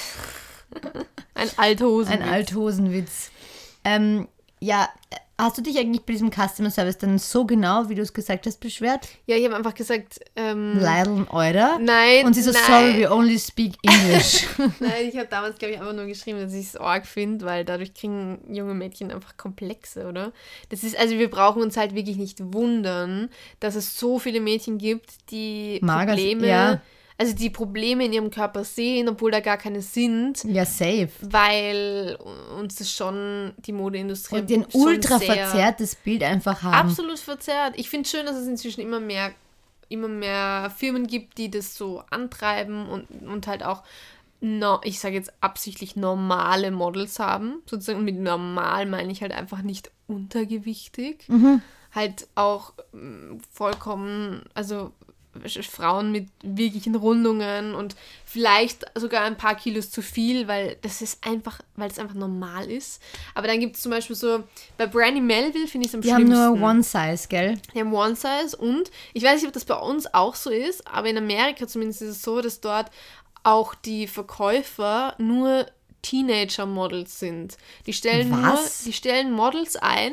Ein 1.35 1.49
Althosen. 1.57 2.13
Ein 2.13 2.23
Althosenwitz. 2.23 3.31
Ähm, 3.85 4.29
ja, 4.61 4.89
hast 5.43 5.59
du 5.59 5.63
dich 5.63 5.79
eigentlich 5.79 6.03
bei 6.07 6.13
diesem 6.15 6.31
Customer 6.31 6.71
Service 6.71 6.99
dann 6.99 7.19
so 7.19 7.45
genau, 7.45 7.89
wie 7.89 7.95
du 7.95 8.03
es 8.03 8.13
gesagt 8.13 8.47
hast, 8.47 8.61
beschwert? 8.61 9.09
Ja, 9.27 9.37
ich 9.37 9.45
habe 9.45 9.57
einfach 9.57 9.75
gesagt, 9.75 10.21
ähm, 10.37 10.79
Leideln, 10.79 11.25
oder? 11.29 11.79
nein. 11.79 12.25
Und 12.25 12.35
sie 12.35 12.43
so, 12.43 12.53
nein. 12.53 12.63
sorry, 12.67 13.01
we 13.03 13.11
only 13.11 13.39
speak 13.39 13.75
English. 13.83 14.47
Nein, 14.81 15.09
ich 15.09 15.17
habe 15.17 15.27
damals, 15.29 15.59
glaube 15.59 15.75
ich, 15.75 15.81
einfach 15.81 15.93
nur 15.95 16.07
geschrieben, 16.07 16.41
dass 16.41 16.53
ich 16.55 16.67
es 16.69 16.77
arg 16.77 17.07
finde, 17.07 17.45
weil 17.45 17.65
dadurch 17.65 17.93
kriegen 17.95 18.39
junge 18.49 18.75
Mädchen 18.75 19.11
einfach 19.11 19.37
Komplexe, 19.37 20.07
oder? 20.07 20.33
Das 20.71 20.83
ist, 20.83 20.97
also 20.99 21.19
wir 21.19 21.31
brauchen 21.31 21.63
uns 21.63 21.77
halt 21.77 21.95
wirklich 21.95 22.17
nicht 22.17 22.39
wundern, 22.55 23.29
dass 23.61 23.75
es 23.75 23.99
so 23.99 24.19
viele 24.19 24.41
Mädchen 24.41 24.79
gibt, 24.79 25.31
die 25.31 25.81
Mager- 25.83 26.13
Probleme, 26.15 26.47
ja. 26.47 26.81
Also 27.19 27.35
die 27.35 27.51
Probleme 27.51 28.05
in 28.05 28.13
ihrem 28.13 28.31
Körper 28.31 28.65
sehen, 28.65 29.09
obwohl 29.09 29.31
da 29.31 29.41
gar 29.41 29.59
keine 29.59 29.83
sind, 29.83 30.45
ja, 30.45 30.65
safe. 30.65 31.11
weil 31.21 32.19
uns 32.59 32.77
das 32.77 32.91
schon 32.91 33.53
die 33.59 33.73
Modeindustrie 33.73 34.41
Und 34.41 34.51
den 34.51 34.67
schon 34.71 34.83
ultra 34.83 35.19
verzerrtes 35.19 35.95
Bild 35.95 36.23
einfach 36.23 36.63
haben. 36.63 36.89
Absolut 36.89 37.19
verzerrt. 37.19 37.75
Ich 37.77 37.91
finde 37.91 38.07
es 38.07 38.11
schön, 38.11 38.27
dass 38.27 38.37
es 38.37 38.47
inzwischen 38.47 38.81
immer 38.81 39.01
mehr 39.01 39.33
immer 39.93 40.09
mehr 40.09 40.73
Firmen 40.75 41.07
gibt, 41.07 41.39
die 41.39 41.51
das 41.51 41.77
so 41.77 42.03
antreiben 42.11 42.89
und, 42.89 43.07
und 43.29 43.47
halt 43.47 43.63
auch, 43.63 43.83
no, 44.41 44.81
ich 44.85 44.99
sage 44.99 45.15
jetzt 45.15 45.33
absichtlich 45.41 45.97
normale 45.97 46.71
Models 46.71 47.19
haben. 47.19 47.63
Sozusagen 47.67 47.99
und 47.99 48.07
mit 48.07 48.19
normal 48.19 48.87
meine 48.87 49.13
ich 49.13 49.23
halt 49.23 49.33
einfach 49.33 49.63
nicht 49.63 49.91
untergewichtig. 50.07 51.27
Halt 51.95 52.27
auch 52.35 52.73
mm, 52.93 53.37
vollkommen, 53.51 54.43
also 54.55 54.93
Frauen 55.71 56.13
mit 56.13 56.29
wirklichen 56.43 56.95
Rundungen 56.95 57.75
und 57.75 57.97
vielleicht 58.25 58.85
sogar 58.95 59.23
ein 59.23 59.37
paar 59.37 59.55
Kilos 59.55 59.91
zu 59.91 60.03
viel, 60.03 60.47
weil 60.49 60.77
das 60.83 61.01
ist 61.03 61.27
einfach, 61.27 61.61
weil 61.77 61.91
es 61.91 61.99
einfach 61.99 62.15
normal 62.15 62.71
ist. 62.71 63.03
Aber 63.35 63.47
dann 63.47 63.61
gibt 63.61 63.77
es 63.77 63.83
zum 63.83 63.91
Beispiel 63.91 64.17
so, 64.17 64.45
bei 64.77 64.87
Brandy 64.87 65.21
Melville 65.21 65.67
finde 65.67 65.87
ich 65.87 65.91
es 65.91 65.95
am 65.95 66.03
Die 66.03 66.13
haben 66.13 66.27
schlimmsten. 66.27 66.59
nur 66.61 66.69
One 66.69 66.83
Size, 66.83 67.29
gell? 67.29 67.59
Die 67.75 67.81
haben 67.81 67.93
One 67.95 68.15
Size 68.15 68.57
und 68.57 68.91
ich 69.15 69.23
weiß 69.23 69.41
nicht, 69.41 69.49
ob 69.49 69.55
das 69.55 69.65
bei 69.65 69.79
uns 69.79 70.13
auch 70.13 70.35
so 70.35 70.51
ist, 70.51 70.87
aber 70.87 71.09
in 71.09 71.17
Amerika 71.19 71.67
zumindest 71.67 72.03
ist 72.03 72.09
es 72.17 72.23
so, 72.23 72.41
dass 72.41 72.61
dort 72.61 72.91
auch 73.43 73.75
die 73.75 74.07
Verkäufer 74.07 75.15
nur 75.19 75.67
Teenager-Models 76.03 77.19
sind. 77.19 77.57
Die 77.87 77.93
stellen 77.93 78.31
Was? 78.31 78.41
nur, 78.43 78.85
die 78.87 78.93
stellen 78.93 79.33
Models 79.33 79.77
ein, 79.77 80.13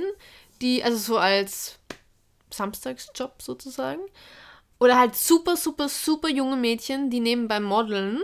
die, 0.61 0.83
also 0.83 0.97
so 0.97 1.17
als 1.17 1.77
Samstagsjob 2.51 3.41
sozusagen. 3.41 4.01
Oder 4.79 4.97
halt 4.97 5.15
super, 5.15 5.57
super, 5.57 5.89
super 5.89 6.29
junge 6.29 6.55
Mädchen, 6.55 7.09
die 7.09 7.19
nebenbei 7.19 7.59
modeln. 7.59 8.21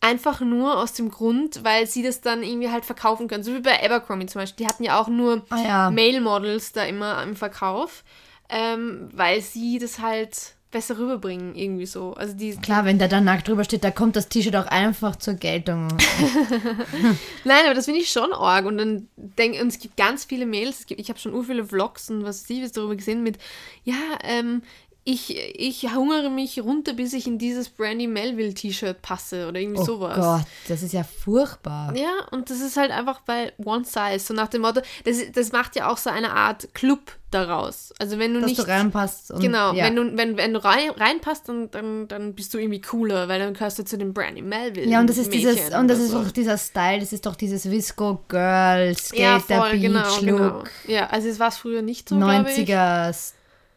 Einfach 0.00 0.40
nur 0.40 0.78
aus 0.78 0.92
dem 0.94 1.10
Grund, 1.10 1.64
weil 1.64 1.86
sie 1.86 2.02
das 2.02 2.20
dann 2.20 2.42
irgendwie 2.42 2.70
halt 2.70 2.84
verkaufen 2.84 3.28
können. 3.28 3.42
So 3.42 3.54
wie 3.54 3.60
bei 3.60 3.84
Abercrombie 3.84 4.26
zum 4.26 4.40
Beispiel. 4.40 4.64
Die 4.64 4.72
hatten 4.72 4.84
ja 4.84 4.98
auch 4.98 5.08
nur 5.08 5.44
Ah 5.50 5.62
ja. 5.62 5.90
Male-Models 5.90 6.72
da 6.72 6.84
immer 6.84 7.22
im 7.22 7.36
Verkauf, 7.36 8.04
ähm, 8.48 9.08
weil 9.12 9.42
sie 9.42 9.78
das 9.78 9.98
halt 9.98 10.54
besser 10.70 10.98
rüberbringen, 10.98 11.54
irgendwie 11.54 11.86
so. 11.86 12.12
Also 12.14 12.34
die, 12.34 12.54
Klar, 12.56 12.84
wenn 12.84 12.98
da 12.98 13.20
nackt 13.20 13.48
drüber 13.48 13.64
steht, 13.64 13.84
da 13.84 13.90
kommt 13.90 14.16
das 14.16 14.28
T-Shirt 14.28 14.54
auch 14.54 14.66
einfach 14.66 15.16
zur 15.16 15.34
Geltung. 15.34 15.88
Nein, 17.44 17.64
aber 17.64 17.74
das 17.74 17.86
finde 17.86 18.00
ich 18.00 18.10
schon 18.10 18.32
arg. 18.32 18.66
Und 18.66 18.78
dann 18.78 19.08
denk, 19.16 19.60
und 19.60 19.68
es 19.68 19.78
gibt 19.78 19.96
ganz 19.96 20.26
viele 20.26 20.44
Mails, 20.44 20.80
es 20.80 20.86
gibt, 20.86 21.00
ich 21.00 21.08
habe 21.08 21.18
schon 21.18 21.32
ur 21.32 21.44
viele 21.44 21.64
Vlogs 21.64 22.10
und 22.10 22.24
was 22.24 22.44
sie 22.44 22.66
darüber 22.70 22.96
gesehen 22.96 23.22
mit, 23.22 23.38
ja, 23.84 23.96
ähm, 24.22 24.62
ich, 25.04 25.34
ich 25.54 25.94
hungere 25.94 26.28
mich 26.28 26.60
runter, 26.60 26.92
bis 26.92 27.14
ich 27.14 27.26
in 27.26 27.38
dieses 27.38 27.70
Brandy 27.70 28.06
Melville 28.06 28.52
T-Shirt 28.52 29.00
passe 29.00 29.48
oder 29.48 29.58
irgendwie 29.58 29.80
Oh 29.80 29.84
sowas. 29.84 30.16
Gott, 30.16 30.46
das 30.68 30.82
ist 30.82 30.92
ja 30.92 31.02
furchtbar. 31.02 31.96
Ja, 31.96 32.26
und 32.30 32.50
das 32.50 32.60
ist 32.60 32.76
halt 32.76 32.90
einfach 32.90 33.20
bei 33.20 33.52
One 33.64 33.84
Size, 33.84 34.18
so 34.18 34.34
nach 34.34 34.48
dem 34.48 34.62
Motto, 34.62 34.82
das, 35.04 35.16
das 35.32 35.50
macht 35.52 35.76
ja 35.76 35.90
auch 35.90 35.96
so 35.96 36.10
eine 36.10 36.32
Art 36.32 36.74
Club 36.74 37.12
daraus. 37.30 37.92
Also 37.98 38.18
wenn 38.18 38.34
du 38.34 38.40
Dass 38.40 38.50
nicht... 38.50 38.58
du 38.60 38.68
reinpasst. 38.68 39.30
Und, 39.30 39.40
Genau, 39.40 39.72
ja. 39.72 39.84
wenn 39.84 39.96
du, 39.96 40.16
wenn, 40.16 40.36
wenn 40.36 40.52
du 40.52 40.62
rein, 40.62 40.90
reinpasst, 40.90 41.48
dann, 41.48 41.70
dann, 41.70 42.08
dann 42.08 42.34
bist 42.34 42.52
du 42.52 42.58
irgendwie 42.58 42.80
cooler, 42.82 43.28
weil 43.28 43.38
dann 43.38 43.54
gehörst 43.54 43.78
du 43.78 43.84
zu 43.84 43.96
den 43.96 44.12
Brandy 44.12 44.42
Melville. 44.42 44.90
Ja, 44.90 45.00
und 45.00 45.08
das 45.08 45.16
ist 45.16 45.30
Mädchen 45.30 45.54
dieses, 45.54 45.74
und 45.74 45.88
das 45.88 46.00
ist 46.00 46.10
so. 46.10 46.18
auch 46.18 46.30
dieser 46.30 46.58
Style, 46.58 47.00
das 47.00 47.14
ist 47.14 47.24
doch 47.24 47.36
dieses 47.36 47.70
Visco 47.70 48.22
Girl, 48.28 48.94
ja, 49.14 49.40
Skater, 49.40 49.60
voll, 49.62 49.70
Beach 49.72 49.80
genau, 49.80 50.20
genau. 50.20 50.58
Look, 50.58 50.70
Ja, 50.86 51.06
also 51.06 51.28
es 51.28 51.38
war 51.38 51.48
es 51.48 51.56
früher 51.56 51.80
nicht 51.80 52.10
so, 52.10 52.16
glaube 52.18 52.50
ich. 52.50 52.66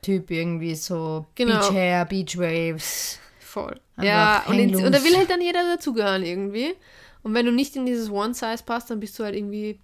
90er 0.01 0.05
Typ 0.05 0.31
irgendwie 0.31 0.75
so 0.75 1.25
Genau. 1.35 1.59
Beach 1.59 1.71
Hair, 1.71 2.05
Beach 2.05 2.37
Waves. 2.37 3.19
Voll. 3.39 3.79
Ja, 4.01 4.43
und, 4.47 4.57
in, 4.57 4.75
und 4.75 4.91
da 4.91 5.03
will 5.03 5.15
halt 5.17 5.29
dann 5.29 5.41
jeder 5.41 5.63
dazugehören 5.75 6.23
irgendwie. 6.23 6.73
Und 7.23 7.33
wenn 7.33 7.45
du 7.45 7.51
nicht 7.51 7.75
in 7.75 7.85
dieses 7.85 8.09
One-Size 8.09 8.63
passt, 8.65 8.89
dann 8.89 8.99
bist 8.99 9.17
du 9.19 9.23
halt 9.23 9.35
irgendwie. 9.35 9.79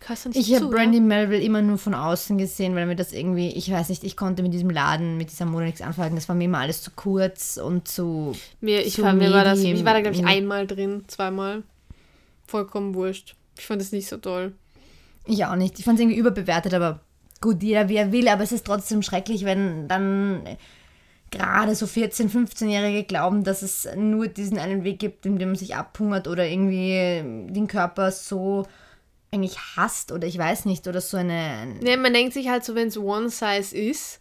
Gehörst 0.00 0.26
du 0.26 0.28
nicht 0.28 0.38
Ich 0.38 0.54
habe 0.54 0.66
Brandy 0.66 1.00
Melville 1.00 1.42
immer 1.42 1.62
nur 1.62 1.78
von 1.78 1.94
außen 1.94 2.36
gesehen, 2.38 2.74
weil 2.74 2.86
mir 2.86 2.94
das 2.94 3.12
irgendwie, 3.12 3.48
ich 3.48 3.70
weiß 3.70 3.88
nicht, 3.88 4.04
ich 4.04 4.16
konnte 4.16 4.42
mit 4.42 4.52
diesem 4.52 4.70
Laden, 4.70 5.16
mit 5.16 5.30
dieser 5.30 5.46
Mode 5.46 5.64
nichts 5.64 5.80
anfangen. 5.80 6.14
Das 6.14 6.28
war 6.28 6.36
mir 6.36 6.44
immer 6.44 6.58
alles 6.58 6.82
zu 6.82 6.90
kurz 6.94 7.56
und 7.56 7.88
zu. 7.88 8.36
Mir, 8.60 8.84
ich, 8.86 8.94
zu 8.94 9.02
fand, 9.02 9.18
mir 9.18 9.32
war 9.32 9.44
das, 9.44 9.58
ich 9.60 9.84
war 9.84 9.94
da, 9.94 10.00
glaube 10.02 10.14
ich, 10.14 10.20
in- 10.22 10.28
einmal 10.28 10.66
drin, 10.66 11.04
zweimal. 11.08 11.62
Vollkommen 12.46 12.94
wurscht. 12.94 13.34
Ich 13.58 13.66
fand 13.66 13.80
das 13.80 13.90
nicht 13.92 14.08
so 14.08 14.18
toll. 14.18 14.52
Ich 15.26 15.44
auch 15.44 15.56
nicht. 15.56 15.78
Ich 15.78 15.84
fand 15.84 15.98
es 15.98 16.02
irgendwie 16.02 16.18
überbewertet, 16.18 16.74
aber 16.74 17.00
gut, 17.40 17.62
jeder 17.62 17.88
wie 17.88 17.96
er 17.96 18.12
will, 18.12 18.28
aber 18.28 18.42
es 18.42 18.52
ist 18.52 18.66
trotzdem 18.66 19.02
schrecklich, 19.02 19.44
wenn 19.44 19.88
dann 19.88 20.56
gerade 21.30 21.74
so 21.74 21.86
14-, 21.86 22.30
15-Jährige 22.30 23.04
glauben, 23.04 23.44
dass 23.44 23.62
es 23.62 23.88
nur 23.96 24.28
diesen 24.28 24.58
einen 24.58 24.84
Weg 24.84 24.98
gibt, 24.98 25.26
in 25.26 25.38
dem 25.38 25.50
man 25.50 25.56
sich 25.56 25.76
abhungert 25.76 26.26
oder 26.26 26.46
irgendwie 26.46 27.22
den 27.52 27.66
Körper 27.66 28.10
so 28.10 28.66
eigentlich 29.30 29.58
hasst 29.76 30.10
oder 30.10 30.26
ich 30.26 30.38
weiß 30.38 30.64
nicht, 30.64 30.88
oder 30.88 31.00
so 31.00 31.18
eine. 31.18 31.76
Ja, 31.82 31.96
man 31.96 32.14
denkt 32.14 32.32
sich 32.32 32.48
halt 32.48 32.64
so, 32.64 32.74
wenn 32.74 32.88
es 32.88 32.96
One-Size 32.96 33.76
ist 33.76 34.20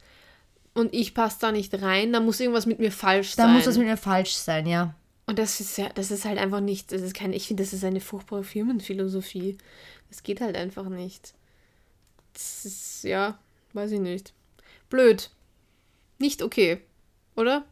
und 0.74 0.94
ich 0.94 1.14
passe 1.14 1.38
da 1.40 1.52
nicht 1.52 1.82
rein, 1.82 2.12
dann 2.12 2.26
muss 2.26 2.40
irgendwas 2.40 2.66
mit 2.66 2.80
mir 2.80 2.92
falsch 2.92 3.36
Da 3.36 3.44
sein. 3.44 3.54
muss 3.54 3.68
was 3.68 3.78
mit 3.78 3.88
mir 3.88 3.98
falsch 3.98 4.34
sein, 4.34 4.68
ja. 4.68 4.94
Und 5.26 5.40
das 5.40 5.60
ist 5.60 5.78
ja, 5.78 5.90
das 5.96 6.12
ist 6.12 6.26
halt 6.26 6.38
einfach 6.38 6.60
nicht, 6.60 6.92
das 6.92 7.02
ist 7.02 7.14
kein, 7.14 7.34
ich 7.34 7.48
finde, 7.48 7.64
das 7.64 7.74
ist 7.74 7.84
eine 7.84 8.02
furchtbare 8.02 8.44
Firmenphilosophie. 8.44 9.58
Das 10.10 10.24
geht 10.24 10.42
halt 10.42 10.56
einfach 10.56 10.88
nicht. 10.88 11.34
Das 12.38 12.66
ist, 12.66 13.04
ja, 13.04 13.40
weiß 13.74 13.92
ich 13.94 14.00
nicht. 14.00 14.32
Blöd. 14.92 15.32
Nicht 16.20 16.44
okay, 16.44 16.82
oder? 17.36 17.66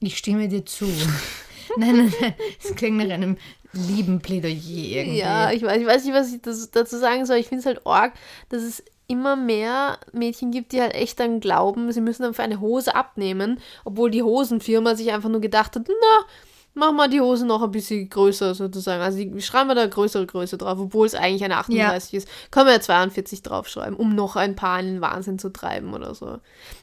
Ich 0.00 0.18
stimme 0.18 0.48
dir 0.48 0.66
zu. 0.66 0.86
nein, 1.76 1.96
nein, 1.96 2.14
nein. 2.20 2.34
Es 2.60 2.74
klingt 2.74 2.96
nach 2.96 3.08
einem 3.08 3.36
lieben 3.72 4.20
Plädoyer 4.20 4.52
irgendwie. 4.54 5.18
Ja, 5.18 5.52
ich 5.52 5.62
weiß, 5.62 5.80
ich 5.80 5.86
weiß 5.86 6.04
nicht, 6.04 6.14
was 6.14 6.32
ich 6.32 6.42
das, 6.42 6.72
dazu 6.72 6.98
sagen 6.98 7.24
soll. 7.24 7.36
Ich 7.36 7.46
finde 7.46 7.60
es 7.60 7.66
halt 7.66 7.86
arg, 7.86 8.14
dass 8.48 8.62
es 8.62 8.82
immer 9.06 9.36
mehr 9.36 9.98
Mädchen 10.12 10.50
gibt, 10.50 10.72
die 10.72 10.80
halt 10.80 10.94
echt 10.94 11.20
dann 11.20 11.38
glauben, 11.38 11.92
sie 11.92 12.00
müssen 12.00 12.24
einfach 12.24 12.42
eine 12.42 12.60
Hose 12.60 12.96
abnehmen, 12.96 13.60
obwohl 13.84 14.10
die 14.10 14.24
Hosenfirma 14.24 14.96
sich 14.96 15.12
einfach 15.12 15.28
nur 15.28 15.40
gedacht 15.40 15.76
hat, 15.76 15.86
na, 15.88 16.26
mach 16.74 16.92
mal 16.92 17.08
die 17.08 17.20
Hose 17.20 17.46
noch 17.46 17.62
ein 17.62 17.70
bisschen 17.70 18.08
größer 18.08 18.54
sozusagen. 18.54 19.02
Also 19.02 19.18
die, 19.18 19.40
schreiben 19.40 19.68
wir 19.68 19.74
da 19.74 19.86
größere 19.86 20.26
Größe 20.26 20.56
drauf, 20.58 20.78
obwohl 20.78 21.06
es 21.06 21.14
eigentlich 21.14 21.44
eine 21.44 21.56
38 21.56 22.14
ist. 22.14 22.28
Können 22.50 22.66
wir 22.66 22.74
ja 22.74 22.80
42 22.80 23.42
draufschreiben, 23.42 23.94
um 23.96 24.14
noch 24.14 24.36
ein 24.36 24.56
paar 24.56 24.80
in 24.80 24.86
den 24.86 25.00
Wahnsinn 25.00 25.38
zu 25.38 25.50
treiben 25.50 25.94
oder 25.94 26.14
so. 26.14 26.26
Also 26.26 26.40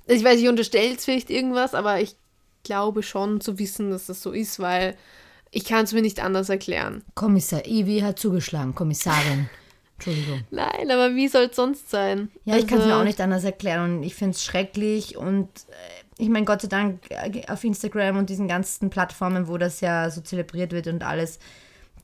ich 0.08 0.24
weiß, 0.24 0.40
ich 0.40 0.48
unterstelle 0.50 0.90
jetzt 0.90 1.06
vielleicht 1.06 1.30
irgendwas, 1.30 1.74
aber 1.74 2.00
ich 2.02 2.16
glaube 2.64 3.04
schon 3.04 3.42
zu 3.42 3.60
wissen, 3.60 3.92
dass 3.92 4.08
das 4.08 4.22
so 4.22 4.32
ist, 4.32 4.60
weil 4.60 4.96
ich 5.52 5.64
kann 5.66 5.86
es 5.86 5.94
mir 5.94 6.02
nicht 6.02 6.22
anders 6.22 6.50
erklären. 6.50 7.04
Kommissar 7.16 7.66
Evi 7.66 8.00
hat 8.02 8.20
zugeschlagen, 8.20 8.76
Kommissarin. 8.76 9.50
Entschuldigung. 9.96 10.44
Nein, 10.52 10.92
aber 10.92 11.16
wie 11.16 11.28
soll 11.28 11.46
es 11.46 11.56
sonst 11.56 11.90
sein? 11.90 12.30
Ja, 12.46 12.56
ich 12.58 12.68
kann 12.68 12.78
es 12.80 12.86
mir 12.86 12.92
Also, 12.92 13.02
auch 13.02 13.06
nicht 13.06 13.20
anders 13.20 13.44
erklären 13.44 13.98
und 13.98 14.04
ich 14.04 14.14
finde 14.14 14.36
es 14.36 14.44
schrecklich 14.44 15.18
und 15.18 15.48
äh, 15.48 16.04
ich 16.18 16.30
meine, 16.30 16.46
Gott 16.46 16.62
sei 16.62 16.68
Dank 16.68 17.00
äh, 17.10 17.44
auf 17.48 17.64
Instagram 17.64 18.18
und 18.18 18.30
diesen 18.30 18.48
ganzen 18.48 18.90
Plattformen, 18.90 19.48
wo 19.48 19.58
das 19.58 19.82
ja 19.82 20.10
so 20.10 20.22
zelebriert 20.22 20.72
wird 20.72 20.88
und 20.88 21.04
alles, 21.04 21.40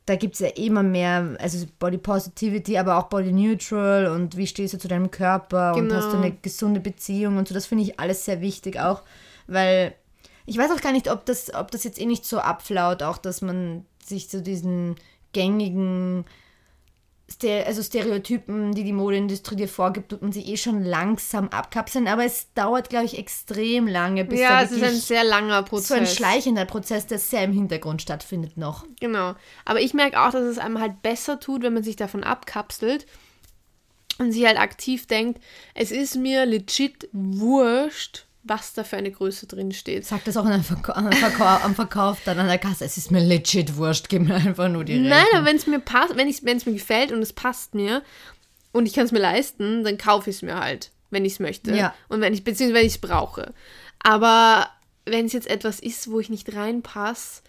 da 0.06 0.16
gibt 0.16 0.34
es 0.36 0.42
ja 0.42 0.50
immer 0.50 0.84
mehr, 0.84 1.36
also 1.40 1.66
Body 1.80 1.98
Positivity, 1.98 2.78
aber 2.78 2.98
auch 2.98 3.04
Body 3.08 3.32
Neutral 3.32 4.08
und 4.08 4.36
wie 4.38 4.48
stehst 4.48 4.74
du 4.74 4.78
zu 4.78 4.88
deinem 4.88 5.10
Körper 5.12 5.74
und 5.76 5.88
Genau. 5.88 5.96
hast 5.96 6.12
du 6.12 6.18
eine 6.18 6.32
gesunde 6.32 6.80
Beziehung 6.80 7.38
und 7.38 7.48
so, 7.48 7.54
das 7.54 7.66
finde 7.66 7.86
ich 7.86 8.00
alles 8.00 8.26
sehr 8.26 8.42
wichtig 8.42 8.80
auch, 8.80 9.02
weil 9.48 9.96
ich 10.46 10.58
weiß 10.58 10.72
auch 10.72 10.82
gar 10.82 10.92
nicht, 10.92 11.10
ob 11.10 11.26
das, 11.26 11.54
ob 11.54 11.72
das 11.72 11.86
jetzt 11.86 12.00
eh 12.00 12.06
nicht 12.06 12.26
so 12.26 12.40
abflaut, 12.40 13.02
auch 13.02 13.18
dass 13.18 13.42
man 13.42 13.86
sich 14.04 14.30
zu 14.30 14.42
diesen 14.42 14.96
gängigen 15.32 16.26
also 17.66 17.82
Stereotypen, 17.82 18.74
die 18.74 18.84
die 18.84 18.94
Modeindustrie 18.94 19.56
dir 19.56 19.68
vorgibt, 19.68 20.10
tut 20.10 20.22
man 20.22 20.32
sich 20.32 20.48
eh 20.48 20.58
schon 20.58 20.84
langsam 20.84 21.50
abkapseln. 21.50 22.08
Aber 22.08 22.24
es 22.24 22.54
dauert, 22.54 22.90
glaube 22.90 23.06
ich, 23.06 23.18
extrem 23.18 23.88
lange, 23.88 24.24
bis 24.26 24.40
Ja, 24.40 24.50
da 24.60 24.64
es 24.64 24.72
ist 24.72 24.84
ein 24.84 24.96
sehr 24.96 25.24
langer 25.24 25.64
Prozess. 25.64 25.88
so 25.88 25.94
ein 25.96 26.06
schleichender 26.06 26.66
Prozess, 26.66 27.08
der 27.08 27.20
sehr 27.20 27.44
im 27.44 27.54
Hintergrund 27.54 28.02
stattfindet 28.02 28.58
noch. 28.58 28.86
Genau. 29.00 29.36
Aber 29.66 29.82
ich 29.82 29.94
merke 29.94 30.22
auch, 30.22 30.32
dass 30.32 30.44
es 30.44 30.58
einem 30.58 30.80
halt 30.80 31.02
besser 31.02 31.40
tut, 31.40 31.64
wenn 31.64 31.74
man 31.74 31.84
sich 31.84 31.96
davon 31.96 32.24
abkapselt 32.24 33.06
und 34.20 34.32
sich 34.32 34.46
halt 34.46 34.58
aktiv 34.60 35.08
denkt, 35.08 35.42
es 35.74 35.92
ist 35.92 36.16
mir 36.16 36.46
legit 36.46 37.10
wurscht, 37.14 38.26
was 38.44 38.74
da 38.74 38.84
für 38.84 38.98
eine 38.98 39.12
Größe 39.12 39.48
drin 39.48 39.72
steht. 39.72 40.06
Sagt 40.06 40.28
das 40.28 40.36
auch 40.36 40.46
an 40.46 40.64
Verkau 40.64 40.94
am, 40.94 41.12
Verkau 41.12 41.46
am 41.46 41.76
Verkauf 41.76 42.20
dann 42.26 42.40
an 42.40 42.48
der 42.48 42.58
Kasse. 42.58 42.84
Es 42.84 42.98
ist 42.98 43.10
mir 43.10 43.22
legit 43.22 43.78
wurscht, 43.78 44.10
gib 44.10 44.24
mir 44.24 44.36
einfach 44.36 44.70
nur 44.70 44.84
die 44.84 45.00
Nein, 45.00 45.14
Rechnung. 45.14 45.36
aber 45.36 45.46
wenn 45.46 45.56
es 45.56 45.68
mir 45.68 45.80
passt, 45.80 46.18
wenn 46.18 46.28
es 46.28 46.66
mir 46.66 46.74
gefällt 46.74 47.12
und 47.12 47.22
es 47.22 47.32
passt 47.32 47.74
mir 47.74 48.04
und 48.74 48.86
ich 48.86 48.94
kann 48.94 49.06
es 49.06 49.14
mir 49.14 49.20
leisten, 49.20 49.84
dann 49.84 49.98
kaufe 49.98 50.30
ich 50.30 50.38
es 50.38 50.42
mir 50.42 50.60
halt, 50.60 50.92
wenn 51.10 51.24
ich 51.24 51.34
es 51.34 51.40
möchte. 51.40 51.74
Ja. 51.74 51.96
Und 52.10 52.20
wenn 52.20 52.34
ich, 52.34 52.44
beziehungsweise 52.44 52.80
wenn 52.82 52.88
ich 52.88 52.96
es 52.96 53.02
brauche. 53.02 53.54
Aber 54.00 54.68
wenn 55.06 55.26
es 55.26 55.34
jetzt 55.34 55.50
etwas 55.50 55.80
ist, 55.80 56.12
wo 56.12 56.20
ich 56.20 56.30
nicht 56.30 56.54
reinpasse 56.54 57.42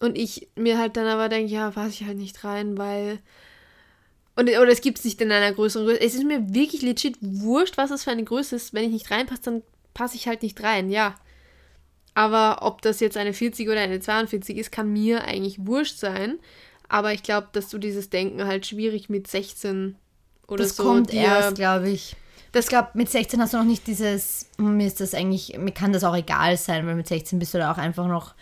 und 0.00 0.18
ich 0.18 0.48
mir 0.54 0.78
halt 0.78 0.98
dann 0.98 1.06
aber 1.06 1.30
denke, 1.30 1.52
ja, 1.52 1.70
passe 1.70 1.90
ich 1.90 2.04
halt 2.04 2.18
nicht 2.18 2.44
rein, 2.44 2.76
weil. 2.76 3.20
Und, 4.38 4.50
oder 4.50 4.68
es 4.68 4.82
gibt 4.82 4.98
es 4.98 5.04
nicht 5.06 5.18
in 5.22 5.32
einer 5.32 5.54
größeren 5.54 5.86
Größe. 5.86 6.00
Es 6.02 6.14
ist 6.14 6.24
mir 6.24 6.52
wirklich 6.52 6.82
legit 6.82 7.16
wurscht, 7.22 7.78
was 7.78 7.90
es 7.90 8.04
für 8.04 8.10
eine 8.10 8.24
Größe 8.24 8.56
ist. 8.56 8.74
Wenn 8.74 8.84
ich 8.84 8.90
nicht 8.90 9.10
reinpasse, 9.10 9.40
dann 9.44 9.62
passe 9.96 10.16
ich 10.16 10.28
halt 10.28 10.42
nicht 10.42 10.62
rein, 10.62 10.90
ja. 10.90 11.14
Aber 12.14 12.58
ob 12.62 12.82
das 12.82 13.00
jetzt 13.00 13.16
eine 13.16 13.32
40 13.32 13.68
oder 13.68 13.80
eine 13.80 13.98
42 14.00 14.56
ist, 14.56 14.70
kann 14.72 14.92
mir 14.92 15.24
eigentlich 15.24 15.66
wurscht 15.66 15.98
sein. 15.98 16.38
Aber 16.88 17.12
ich 17.12 17.22
glaube, 17.22 17.48
dass 17.52 17.68
du 17.68 17.78
dieses 17.78 18.10
Denken 18.10 18.46
halt 18.46 18.66
schwierig 18.66 19.08
mit 19.08 19.26
16 19.26 19.96
oder 20.46 20.62
Das 20.64 20.76
so. 20.76 20.84
kommt 20.84 21.12
dir- 21.12 21.22
erst, 21.22 21.56
glaube 21.56 21.88
ich. 21.90 22.14
Das 22.52 22.68
glaube, 22.68 22.90
mit 22.94 23.10
16 23.10 23.40
hast 23.40 23.52
du 23.52 23.58
noch 23.58 23.64
nicht 23.64 23.86
dieses, 23.86 24.46
mir 24.56 24.86
ist 24.86 25.00
das 25.00 25.12
eigentlich, 25.14 25.58
mir 25.58 25.72
kann 25.72 25.92
das 25.92 26.04
auch 26.04 26.16
egal 26.16 26.56
sein, 26.56 26.86
weil 26.86 26.94
mit 26.94 27.06
16 27.08 27.38
bist 27.38 27.52
du 27.54 27.58
da 27.58 27.72
auch 27.72 27.76
einfach 27.78 28.06
noch, 28.06 28.34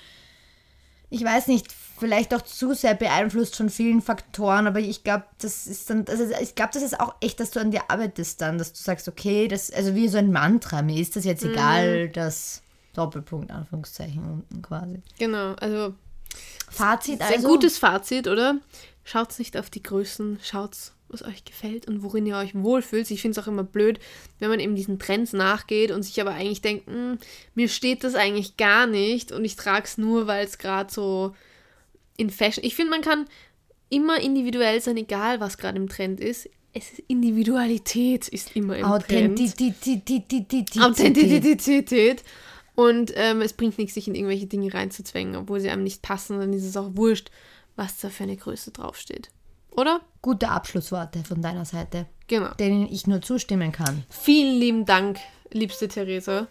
ich 1.10 1.24
weiß 1.24 1.46
nicht, 1.48 1.66
vielleicht 1.98 2.34
auch 2.34 2.42
zu 2.42 2.74
sehr 2.74 2.94
beeinflusst 2.94 3.56
von 3.56 3.70
vielen 3.70 4.02
Faktoren, 4.02 4.66
aber 4.66 4.80
ich 4.80 5.04
glaube, 5.04 5.24
das 5.38 5.66
ist 5.66 5.88
dann, 5.90 6.04
also 6.08 6.24
ich 6.40 6.54
glaube, 6.54 6.70
das 6.74 6.82
ist 6.82 6.98
auch 6.98 7.14
echt, 7.20 7.40
dass 7.40 7.50
du 7.50 7.60
an 7.60 7.70
dir 7.70 7.82
arbeitest 7.88 8.40
dann, 8.40 8.58
dass 8.58 8.72
du 8.72 8.80
sagst, 8.80 9.08
okay, 9.08 9.48
das, 9.48 9.70
also 9.70 9.94
wie 9.94 10.08
so 10.08 10.18
ein 10.18 10.32
Mantra, 10.32 10.82
mir 10.82 11.00
ist 11.00 11.16
das 11.16 11.24
jetzt 11.24 11.44
egal, 11.44 12.08
das 12.08 12.62
Doppelpunkt, 12.94 13.50
Anführungszeichen 13.50 14.24
unten 14.24 14.62
quasi. 14.62 15.02
Genau, 15.18 15.54
also 15.54 15.94
Fazit 16.70 17.18
Sehr 17.18 17.36
also. 17.36 17.48
gutes 17.48 17.78
Fazit, 17.78 18.26
oder? 18.26 18.58
Schaut 19.04 19.38
nicht 19.38 19.56
auf 19.56 19.70
die 19.70 19.82
Größen, 19.82 20.38
schaut, 20.42 20.76
was 21.08 21.22
euch 21.22 21.44
gefällt 21.44 21.86
und 21.86 22.02
worin 22.02 22.26
ihr 22.26 22.36
euch 22.36 22.54
wohlfühlt. 22.54 23.10
Ich 23.10 23.20
finde 23.20 23.38
es 23.38 23.44
auch 23.44 23.48
immer 23.48 23.62
blöd, 23.62 24.00
wenn 24.38 24.48
man 24.48 24.60
eben 24.60 24.74
diesen 24.74 24.98
Trends 24.98 25.32
nachgeht 25.32 25.90
und 25.90 26.02
sich 26.02 26.20
aber 26.20 26.32
eigentlich 26.32 26.62
denkt, 26.62 26.86
"Hm, 26.88 27.18
mir 27.54 27.68
steht 27.68 28.02
das 28.02 28.14
eigentlich 28.14 28.56
gar 28.56 28.86
nicht 28.86 29.30
und 29.30 29.44
ich 29.44 29.56
trage 29.56 29.84
es 29.84 29.98
nur, 29.98 30.26
weil 30.26 30.44
es 30.44 30.58
gerade 30.58 30.92
so 30.92 31.34
in 32.16 32.30
Fashion. 32.30 32.64
Ich 32.64 32.74
finde, 32.76 32.90
man 32.90 33.00
kann 33.02 33.26
immer 33.90 34.20
individuell 34.20 34.80
sein, 34.80 34.96
egal 34.96 35.40
was 35.40 35.58
gerade 35.58 35.76
im 35.76 35.88
Trend 35.88 36.20
ist. 36.20 36.48
Es 36.72 36.90
ist 36.90 37.02
Individualität 37.06 38.26
ist 38.28 38.56
immer 38.56 38.76
im 38.76 38.82
Trend. 38.82 39.38
Authentizität. 39.38 40.80
Authentizität. 40.80 42.24
Und 42.74 43.12
ähm, 43.14 43.40
es 43.40 43.52
bringt 43.52 43.78
nichts, 43.78 43.94
sich 43.94 44.08
in 44.08 44.16
irgendwelche 44.16 44.46
Dinge 44.46 44.74
reinzuzwängen, 44.74 45.36
obwohl 45.36 45.60
sie 45.60 45.70
einem 45.70 45.84
nicht 45.84 46.02
passen. 46.02 46.40
Dann 46.40 46.52
ist 46.52 46.64
es 46.64 46.76
auch 46.76 46.90
wurscht, 46.94 47.30
was 47.76 47.98
da 48.00 48.08
für 48.08 48.24
eine 48.24 48.36
Größe 48.36 48.72
draufsteht. 48.72 49.30
Oder? 49.70 50.00
Gute 50.22 50.48
Abschlussworte 50.48 51.22
von 51.24 51.40
deiner 51.42 51.64
Seite, 51.64 52.06
Genau. 52.26 52.52
denen 52.54 52.86
ich 52.90 53.06
nur 53.06 53.20
zustimmen 53.22 53.70
kann. 53.70 54.04
Vielen 54.08 54.58
lieben 54.58 54.84
Dank, 54.84 55.18
liebste 55.52 55.86
Theresa. 55.88 56.48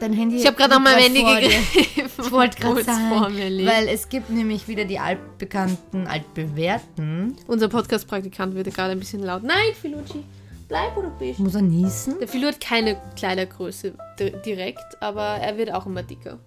Dein 0.00 0.12
Handy. 0.12 0.36
Ich 0.36 0.46
habe 0.46 0.56
gerade 0.56 0.76
auf 0.76 0.82
mein 0.82 0.98
Handy 0.98 1.22
gegriffen. 1.22 1.86
Ich 2.26 2.32
wollte 2.32 2.58
gerade 2.60 2.82
sagen, 2.82 3.34
weil 3.66 3.88
es 3.88 4.08
gibt 4.08 4.30
nämlich 4.30 4.66
wieder 4.68 4.84
die 4.84 4.98
altbekannten, 4.98 6.06
altbewährten. 6.06 7.36
Unser 7.46 7.68
Podcast-Praktikant 7.68 8.54
wird 8.54 8.74
gerade 8.74 8.92
ein 8.92 8.98
bisschen 8.98 9.22
laut. 9.22 9.42
Nein, 9.42 9.72
Filucci, 9.80 10.24
bleib 10.66 10.94
du 10.96 11.10
bist. 11.18 11.38
Muss 11.38 11.54
er 11.54 11.62
niesen? 11.62 12.18
Der 12.18 12.26
Filu 12.26 12.48
hat 12.48 12.60
keine 12.60 13.00
Kleidergröße 13.16 13.94
di- 14.18 14.32
direkt, 14.44 15.00
aber 15.00 15.22
er 15.36 15.56
wird 15.56 15.72
auch 15.72 15.86
immer 15.86 16.02
dicker. 16.02 16.38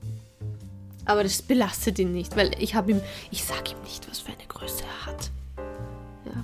Aber 1.06 1.24
das 1.24 1.42
belastet 1.42 1.98
ihn 2.00 2.12
nicht, 2.12 2.36
weil 2.36 2.52
ich 2.60 2.76
habe 2.76 2.92
ihm, 2.92 3.02
ich 3.32 3.44
sage 3.44 3.72
ihm 3.72 3.82
nicht, 3.84 4.10
was 4.10 4.20
für 4.20 4.32
eine 4.34 4.46
Größe 4.48 4.84
er 4.84 5.06
hat. 5.12 5.32
Ja. 6.26 6.44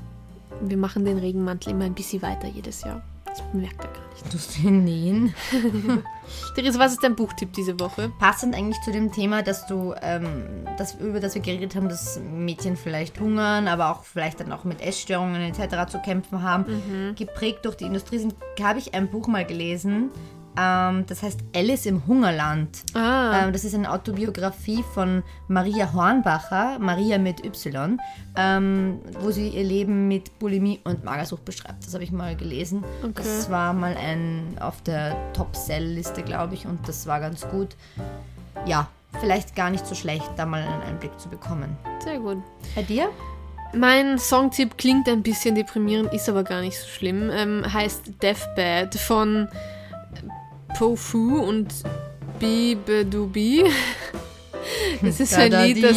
Wir 0.62 0.78
machen 0.78 1.04
den 1.04 1.18
Regenmantel 1.18 1.72
immer 1.72 1.86
ein 1.86 1.94
bisschen 1.94 2.22
weiter 2.22 2.48
jedes 2.48 2.82
Jahr. 2.84 3.04
Das 3.36 3.43
merkt 3.54 3.84
er 3.84 3.91
gar 3.91 4.08
nicht. 4.13 4.34
Du 4.34 4.67
ihn 4.67 4.86
nähen? 4.86 5.36
Theresa, 6.56 6.80
was 6.80 6.93
ist 6.93 7.04
dein 7.04 7.17
Buchtipp 7.17 7.52
diese 7.52 7.78
Woche? 7.82 8.10
Passend 8.17 8.56
eigentlich 8.56 8.82
zu 8.82 8.91
dem 8.93 9.12
Thema, 9.12 9.43
dass 9.43 9.67
du, 9.67 9.93
ähm, 10.02 10.65
das, 10.78 10.95
über 10.95 11.19
das 11.19 11.36
wir 11.36 11.41
geredet 11.41 11.76
haben, 11.76 11.89
dass 11.89 12.17
Mädchen 12.19 12.78
vielleicht 12.78 13.19
hungern, 13.19 13.67
aber 13.67 13.91
auch 13.91 14.06
vielleicht 14.06 14.39
dann 14.39 14.54
auch 14.54 14.63
mit 14.63 14.82
Essstörungen 14.82 15.41
etc. 15.41 15.91
zu 15.91 16.00
kämpfen 16.00 16.43
haben, 16.43 17.13
geprägt 17.17 17.65
durch 17.65 17.76
die 17.76 17.86
Industrie 17.86 18.19
sind, 18.19 18.36
habe 18.62 18.80
ich 18.80 18.93
ein 18.93 19.10
Buch 19.10 19.28
mal 19.28 19.45
gelesen. 19.45 20.12
Ähm, 20.58 21.06
das 21.08 21.22
heißt 21.24 21.39
Alice 21.56 21.86
im 21.86 22.06
Hungerland. 22.08 22.84
Ah, 22.94 23.44
Ähm, 23.46 23.54
das 23.54 23.63
ist 23.65 23.76
eine 23.76 23.91
Autobiografie 23.91 24.84
von 24.94 25.24
Maria 25.48 25.91
Hornbacher, 25.94 26.80
Maria 26.80 27.18
mit 27.18 27.44
Y, 27.46 28.00
ähm, 28.36 29.00
wo 29.20 29.32
sie 29.32 29.50
ihr 29.50 29.63
Leben 29.63 30.08
mit 30.08 30.38
Bulimie 30.39 30.80
und 30.84 31.04
Magersucht 31.04 31.44
beschreibt. 31.46 31.86
Das 31.86 31.94
habe 31.94 32.04
ich 32.04 32.12
mal 32.12 32.36
gelesen. 32.36 32.84
Okay. 33.04 33.13
Das 33.15 33.50
war 33.50 33.74
mal 33.74 33.96
ein 33.98 34.58
auf 34.60 34.82
der 34.84 35.15
Top-Sell-Liste, 35.34 36.24
glaube 36.24 36.54
ich, 36.54 36.65
und 36.65 36.88
das 36.88 37.06
war 37.08 37.20
ganz 37.20 37.48
gut. 37.50 37.76
Ja, 38.65 38.88
vielleicht 39.20 39.56
gar 39.56 39.70
nicht 39.70 39.86
so 39.86 39.96
schlecht, 39.96 40.30
da 40.38 40.46
mal 40.46 40.62
einen 40.62 40.82
Einblick 40.84 41.20
zu 41.20 41.30
bekommen. 41.30 41.78
sehr 42.04 42.20
gut. 42.20 42.38
Bei 42.76 42.82
dir? 42.84 43.10
Mein 43.74 44.18
Songtipp 44.20 44.78
klingt 44.78 45.10
ein 45.10 45.22
bisschen 45.22 45.56
deprimierend, 45.56 46.13
ist 46.13 46.30
aber 46.30 46.44
gar 46.44 46.62
nicht 46.62 46.80
so 46.80 46.88
schlimm. 46.88 47.30
Ähm, 47.30 47.63
heißt 47.74 48.22
Deathbed 48.22 48.96
von 48.96 49.50
Pofu 50.78 51.40
und 51.40 51.74
Bibedubi. 52.40 53.64
Es 55.04 55.20
ist 55.20 55.36
ein 55.36 55.52
Lied, 55.52 55.84
das, 55.84 55.92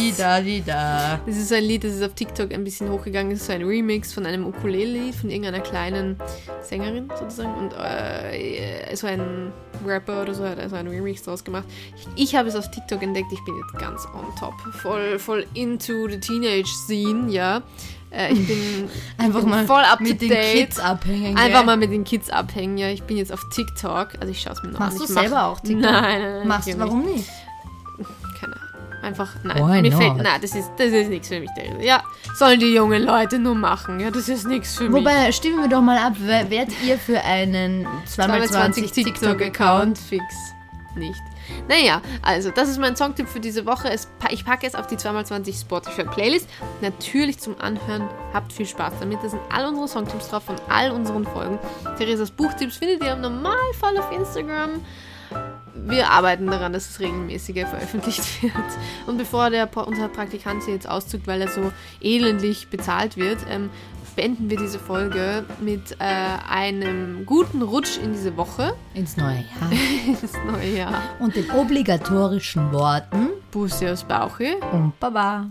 das 1.25 1.37
ist 1.37 1.51
ein 1.51 1.63
Lied, 1.63 1.83
das 1.83 1.93
ist 1.93 2.03
auf 2.03 2.13
TikTok 2.13 2.53
ein 2.53 2.63
bisschen 2.63 2.91
hochgegangen. 2.91 3.31
Es 3.31 3.41
ist 3.41 3.47
so 3.47 3.53
ein 3.53 3.63
Remix 3.63 4.13
von 4.13 4.25
einem 4.25 4.45
Ukulele-Lied 4.45 5.15
von 5.15 5.29
irgendeiner 5.29 5.61
kleinen 5.61 6.17
Sängerin 6.61 7.09
sozusagen. 7.17 7.53
Und 7.55 7.73
äh, 7.73 8.95
so 8.95 9.07
ein 9.07 9.51
Rapper 9.85 10.21
oder 10.21 10.33
so 10.35 10.43
hat 10.43 10.59
also 10.59 10.75
einen 10.75 10.89
Remix 10.89 11.23
draus 11.23 11.43
gemacht. 11.43 11.65
Ich, 12.15 12.25
ich 12.25 12.35
habe 12.35 12.49
es 12.49 12.55
auf 12.55 12.69
TikTok 12.69 13.01
entdeckt. 13.01 13.31
Ich 13.31 13.43
bin 13.43 13.55
jetzt 13.55 13.79
ganz 13.79 14.05
on 14.13 14.25
top. 14.37 14.53
Voll, 14.81 15.17
voll 15.17 15.45
into 15.55 16.07
the 16.07 16.19
Teenage 16.19 16.69
Scene, 16.85 17.31
ja. 17.31 17.63
Äh, 18.11 18.33
ich 18.33 18.47
bin 18.47 18.89
Einfach 19.17 19.41
bin 19.41 19.49
mal 19.49 19.65
voll 19.65 19.81
up 19.83 19.99
mit 20.01 20.19
to 20.19 20.27
den. 20.27 20.31
Kids 20.53 20.79
abhängen. 20.79 21.37
Einfach 21.37 21.63
mal 21.65 21.77
mit 21.77 21.91
den 21.91 22.03
Kids 22.03 22.29
abhängen. 22.29 22.77
Ja, 22.77 22.89
ich 22.89 23.03
bin 23.03 23.17
jetzt 23.17 23.31
auf 23.31 23.41
TikTok. 23.53 24.09
Also 24.19 24.31
ich 24.31 24.41
schaue 24.41 24.53
es 24.53 24.63
mir 24.63 24.69
noch 24.69 24.79
Machst 24.79 24.93
an. 24.93 24.97
du 24.99 25.03
Ich 25.05 25.09
mach- 25.11 25.21
selber 25.21 25.43
auch 25.45 25.59
TikTok? 25.59 25.81
Nein, 25.81 26.21
nein, 26.21 26.33
nein. 26.39 26.47
Machst 26.47 26.67
du, 26.67 26.79
warum 26.79 27.05
nicht? 27.05 27.29
Keine 28.39 28.53
Ahnung. 28.55 28.65
Einfach, 29.01 29.29
nein. 29.43 29.57
Why 29.57 29.81
mir 29.81 29.91
not? 29.91 30.01
fällt, 30.01 30.17
nein, 30.17 30.41
das 30.41 30.55
ist, 30.55 30.71
das 30.77 30.87
ist 30.87 31.09
nichts 31.09 31.27
für 31.29 31.39
mich. 31.39 31.49
Ja, 31.81 32.03
sollen 32.35 32.59
die 32.59 32.73
jungen 32.73 33.01
Leute 33.03 33.39
nur 33.39 33.55
machen. 33.55 33.99
Ja, 34.01 34.11
das 34.11 34.27
ist 34.27 34.45
nichts 34.47 34.75
für 34.75 34.89
mich. 34.89 34.93
Wobei, 35.01 35.31
stimmen 35.31 35.61
wir 35.61 35.69
doch 35.69 35.81
mal 35.81 35.97
ab, 35.97 36.13
wer- 36.19 36.49
werdet 36.49 36.75
ihr 36.85 36.97
für 36.97 37.21
einen 37.21 37.87
2x20 38.07 38.91
TikTok-Account? 38.91 39.97
fix 39.97 40.23
nicht. 40.95 41.21
Naja, 41.67 42.01
also 42.21 42.51
das 42.51 42.69
ist 42.69 42.79
mein 42.79 42.95
Songtipp 42.95 43.27
für 43.27 43.39
diese 43.39 43.65
Woche. 43.65 43.93
Ich 44.31 44.45
packe 44.45 44.67
es 44.67 44.75
auf 44.75 44.87
die 44.87 44.97
2x20 44.97 45.59
Spotify 45.61 46.03
Playlist. 46.03 46.49
Natürlich 46.81 47.39
zum 47.39 47.59
Anhören. 47.59 48.09
Habt 48.33 48.53
viel 48.53 48.65
Spaß 48.65 48.93
damit. 48.99 49.19
Da 49.23 49.29
sind 49.29 49.41
all 49.49 49.67
unsere 49.67 49.87
Songtipps 49.87 50.29
drauf 50.29 50.43
von 50.43 50.55
all 50.69 50.91
unseren 50.91 51.25
Folgen. 51.25 51.59
Theresas 51.97 52.31
Buchtipps 52.31 52.77
findet 52.77 53.03
ihr 53.03 53.13
im 53.13 53.21
Normalfall 53.21 53.97
auf 53.97 54.11
Instagram. 54.11 54.81
Wir 55.75 56.09
arbeiten 56.09 56.47
daran, 56.47 56.73
dass 56.73 56.89
es 56.89 56.99
regelmäßiger 56.99 57.67
veröffentlicht 57.67 58.23
wird. 58.43 58.53
Und 59.07 59.17
bevor 59.17 59.49
der, 59.49 59.69
unser 59.77 60.07
Praktikant 60.09 60.63
hier 60.63 60.73
jetzt 60.73 60.89
auszieht, 60.89 61.25
weil 61.25 61.41
er 61.41 61.47
so 61.47 61.71
elendlich 62.01 62.67
bezahlt 62.69 63.17
wird, 63.17 63.39
ähm, 63.49 63.69
beenden 64.09 64.49
wir 64.49 64.57
diese 64.57 64.79
Folge 64.79 65.45
mit 65.61 65.95
äh, 65.99 66.05
einem 66.49 67.25
guten 67.25 67.61
Rutsch 67.61 67.97
in 67.97 68.13
diese 68.13 68.35
Woche. 68.37 68.73
Ins 68.93 69.17
neue 69.17 69.37
Jahr. 69.37 69.71
Das 70.21 70.33
neue 70.45 70.77
Jahr. 70.77 70.93
Und 71.19 71.35
den 71.35 71.49
obligatorischen 71.51 72.71
Worten 72.71 73.29
Busse 73.51 73.91
aus 73.91 74.03
Bauche. 74.03 74.57
und 74.71 74.99
Baba. 74.99 75.47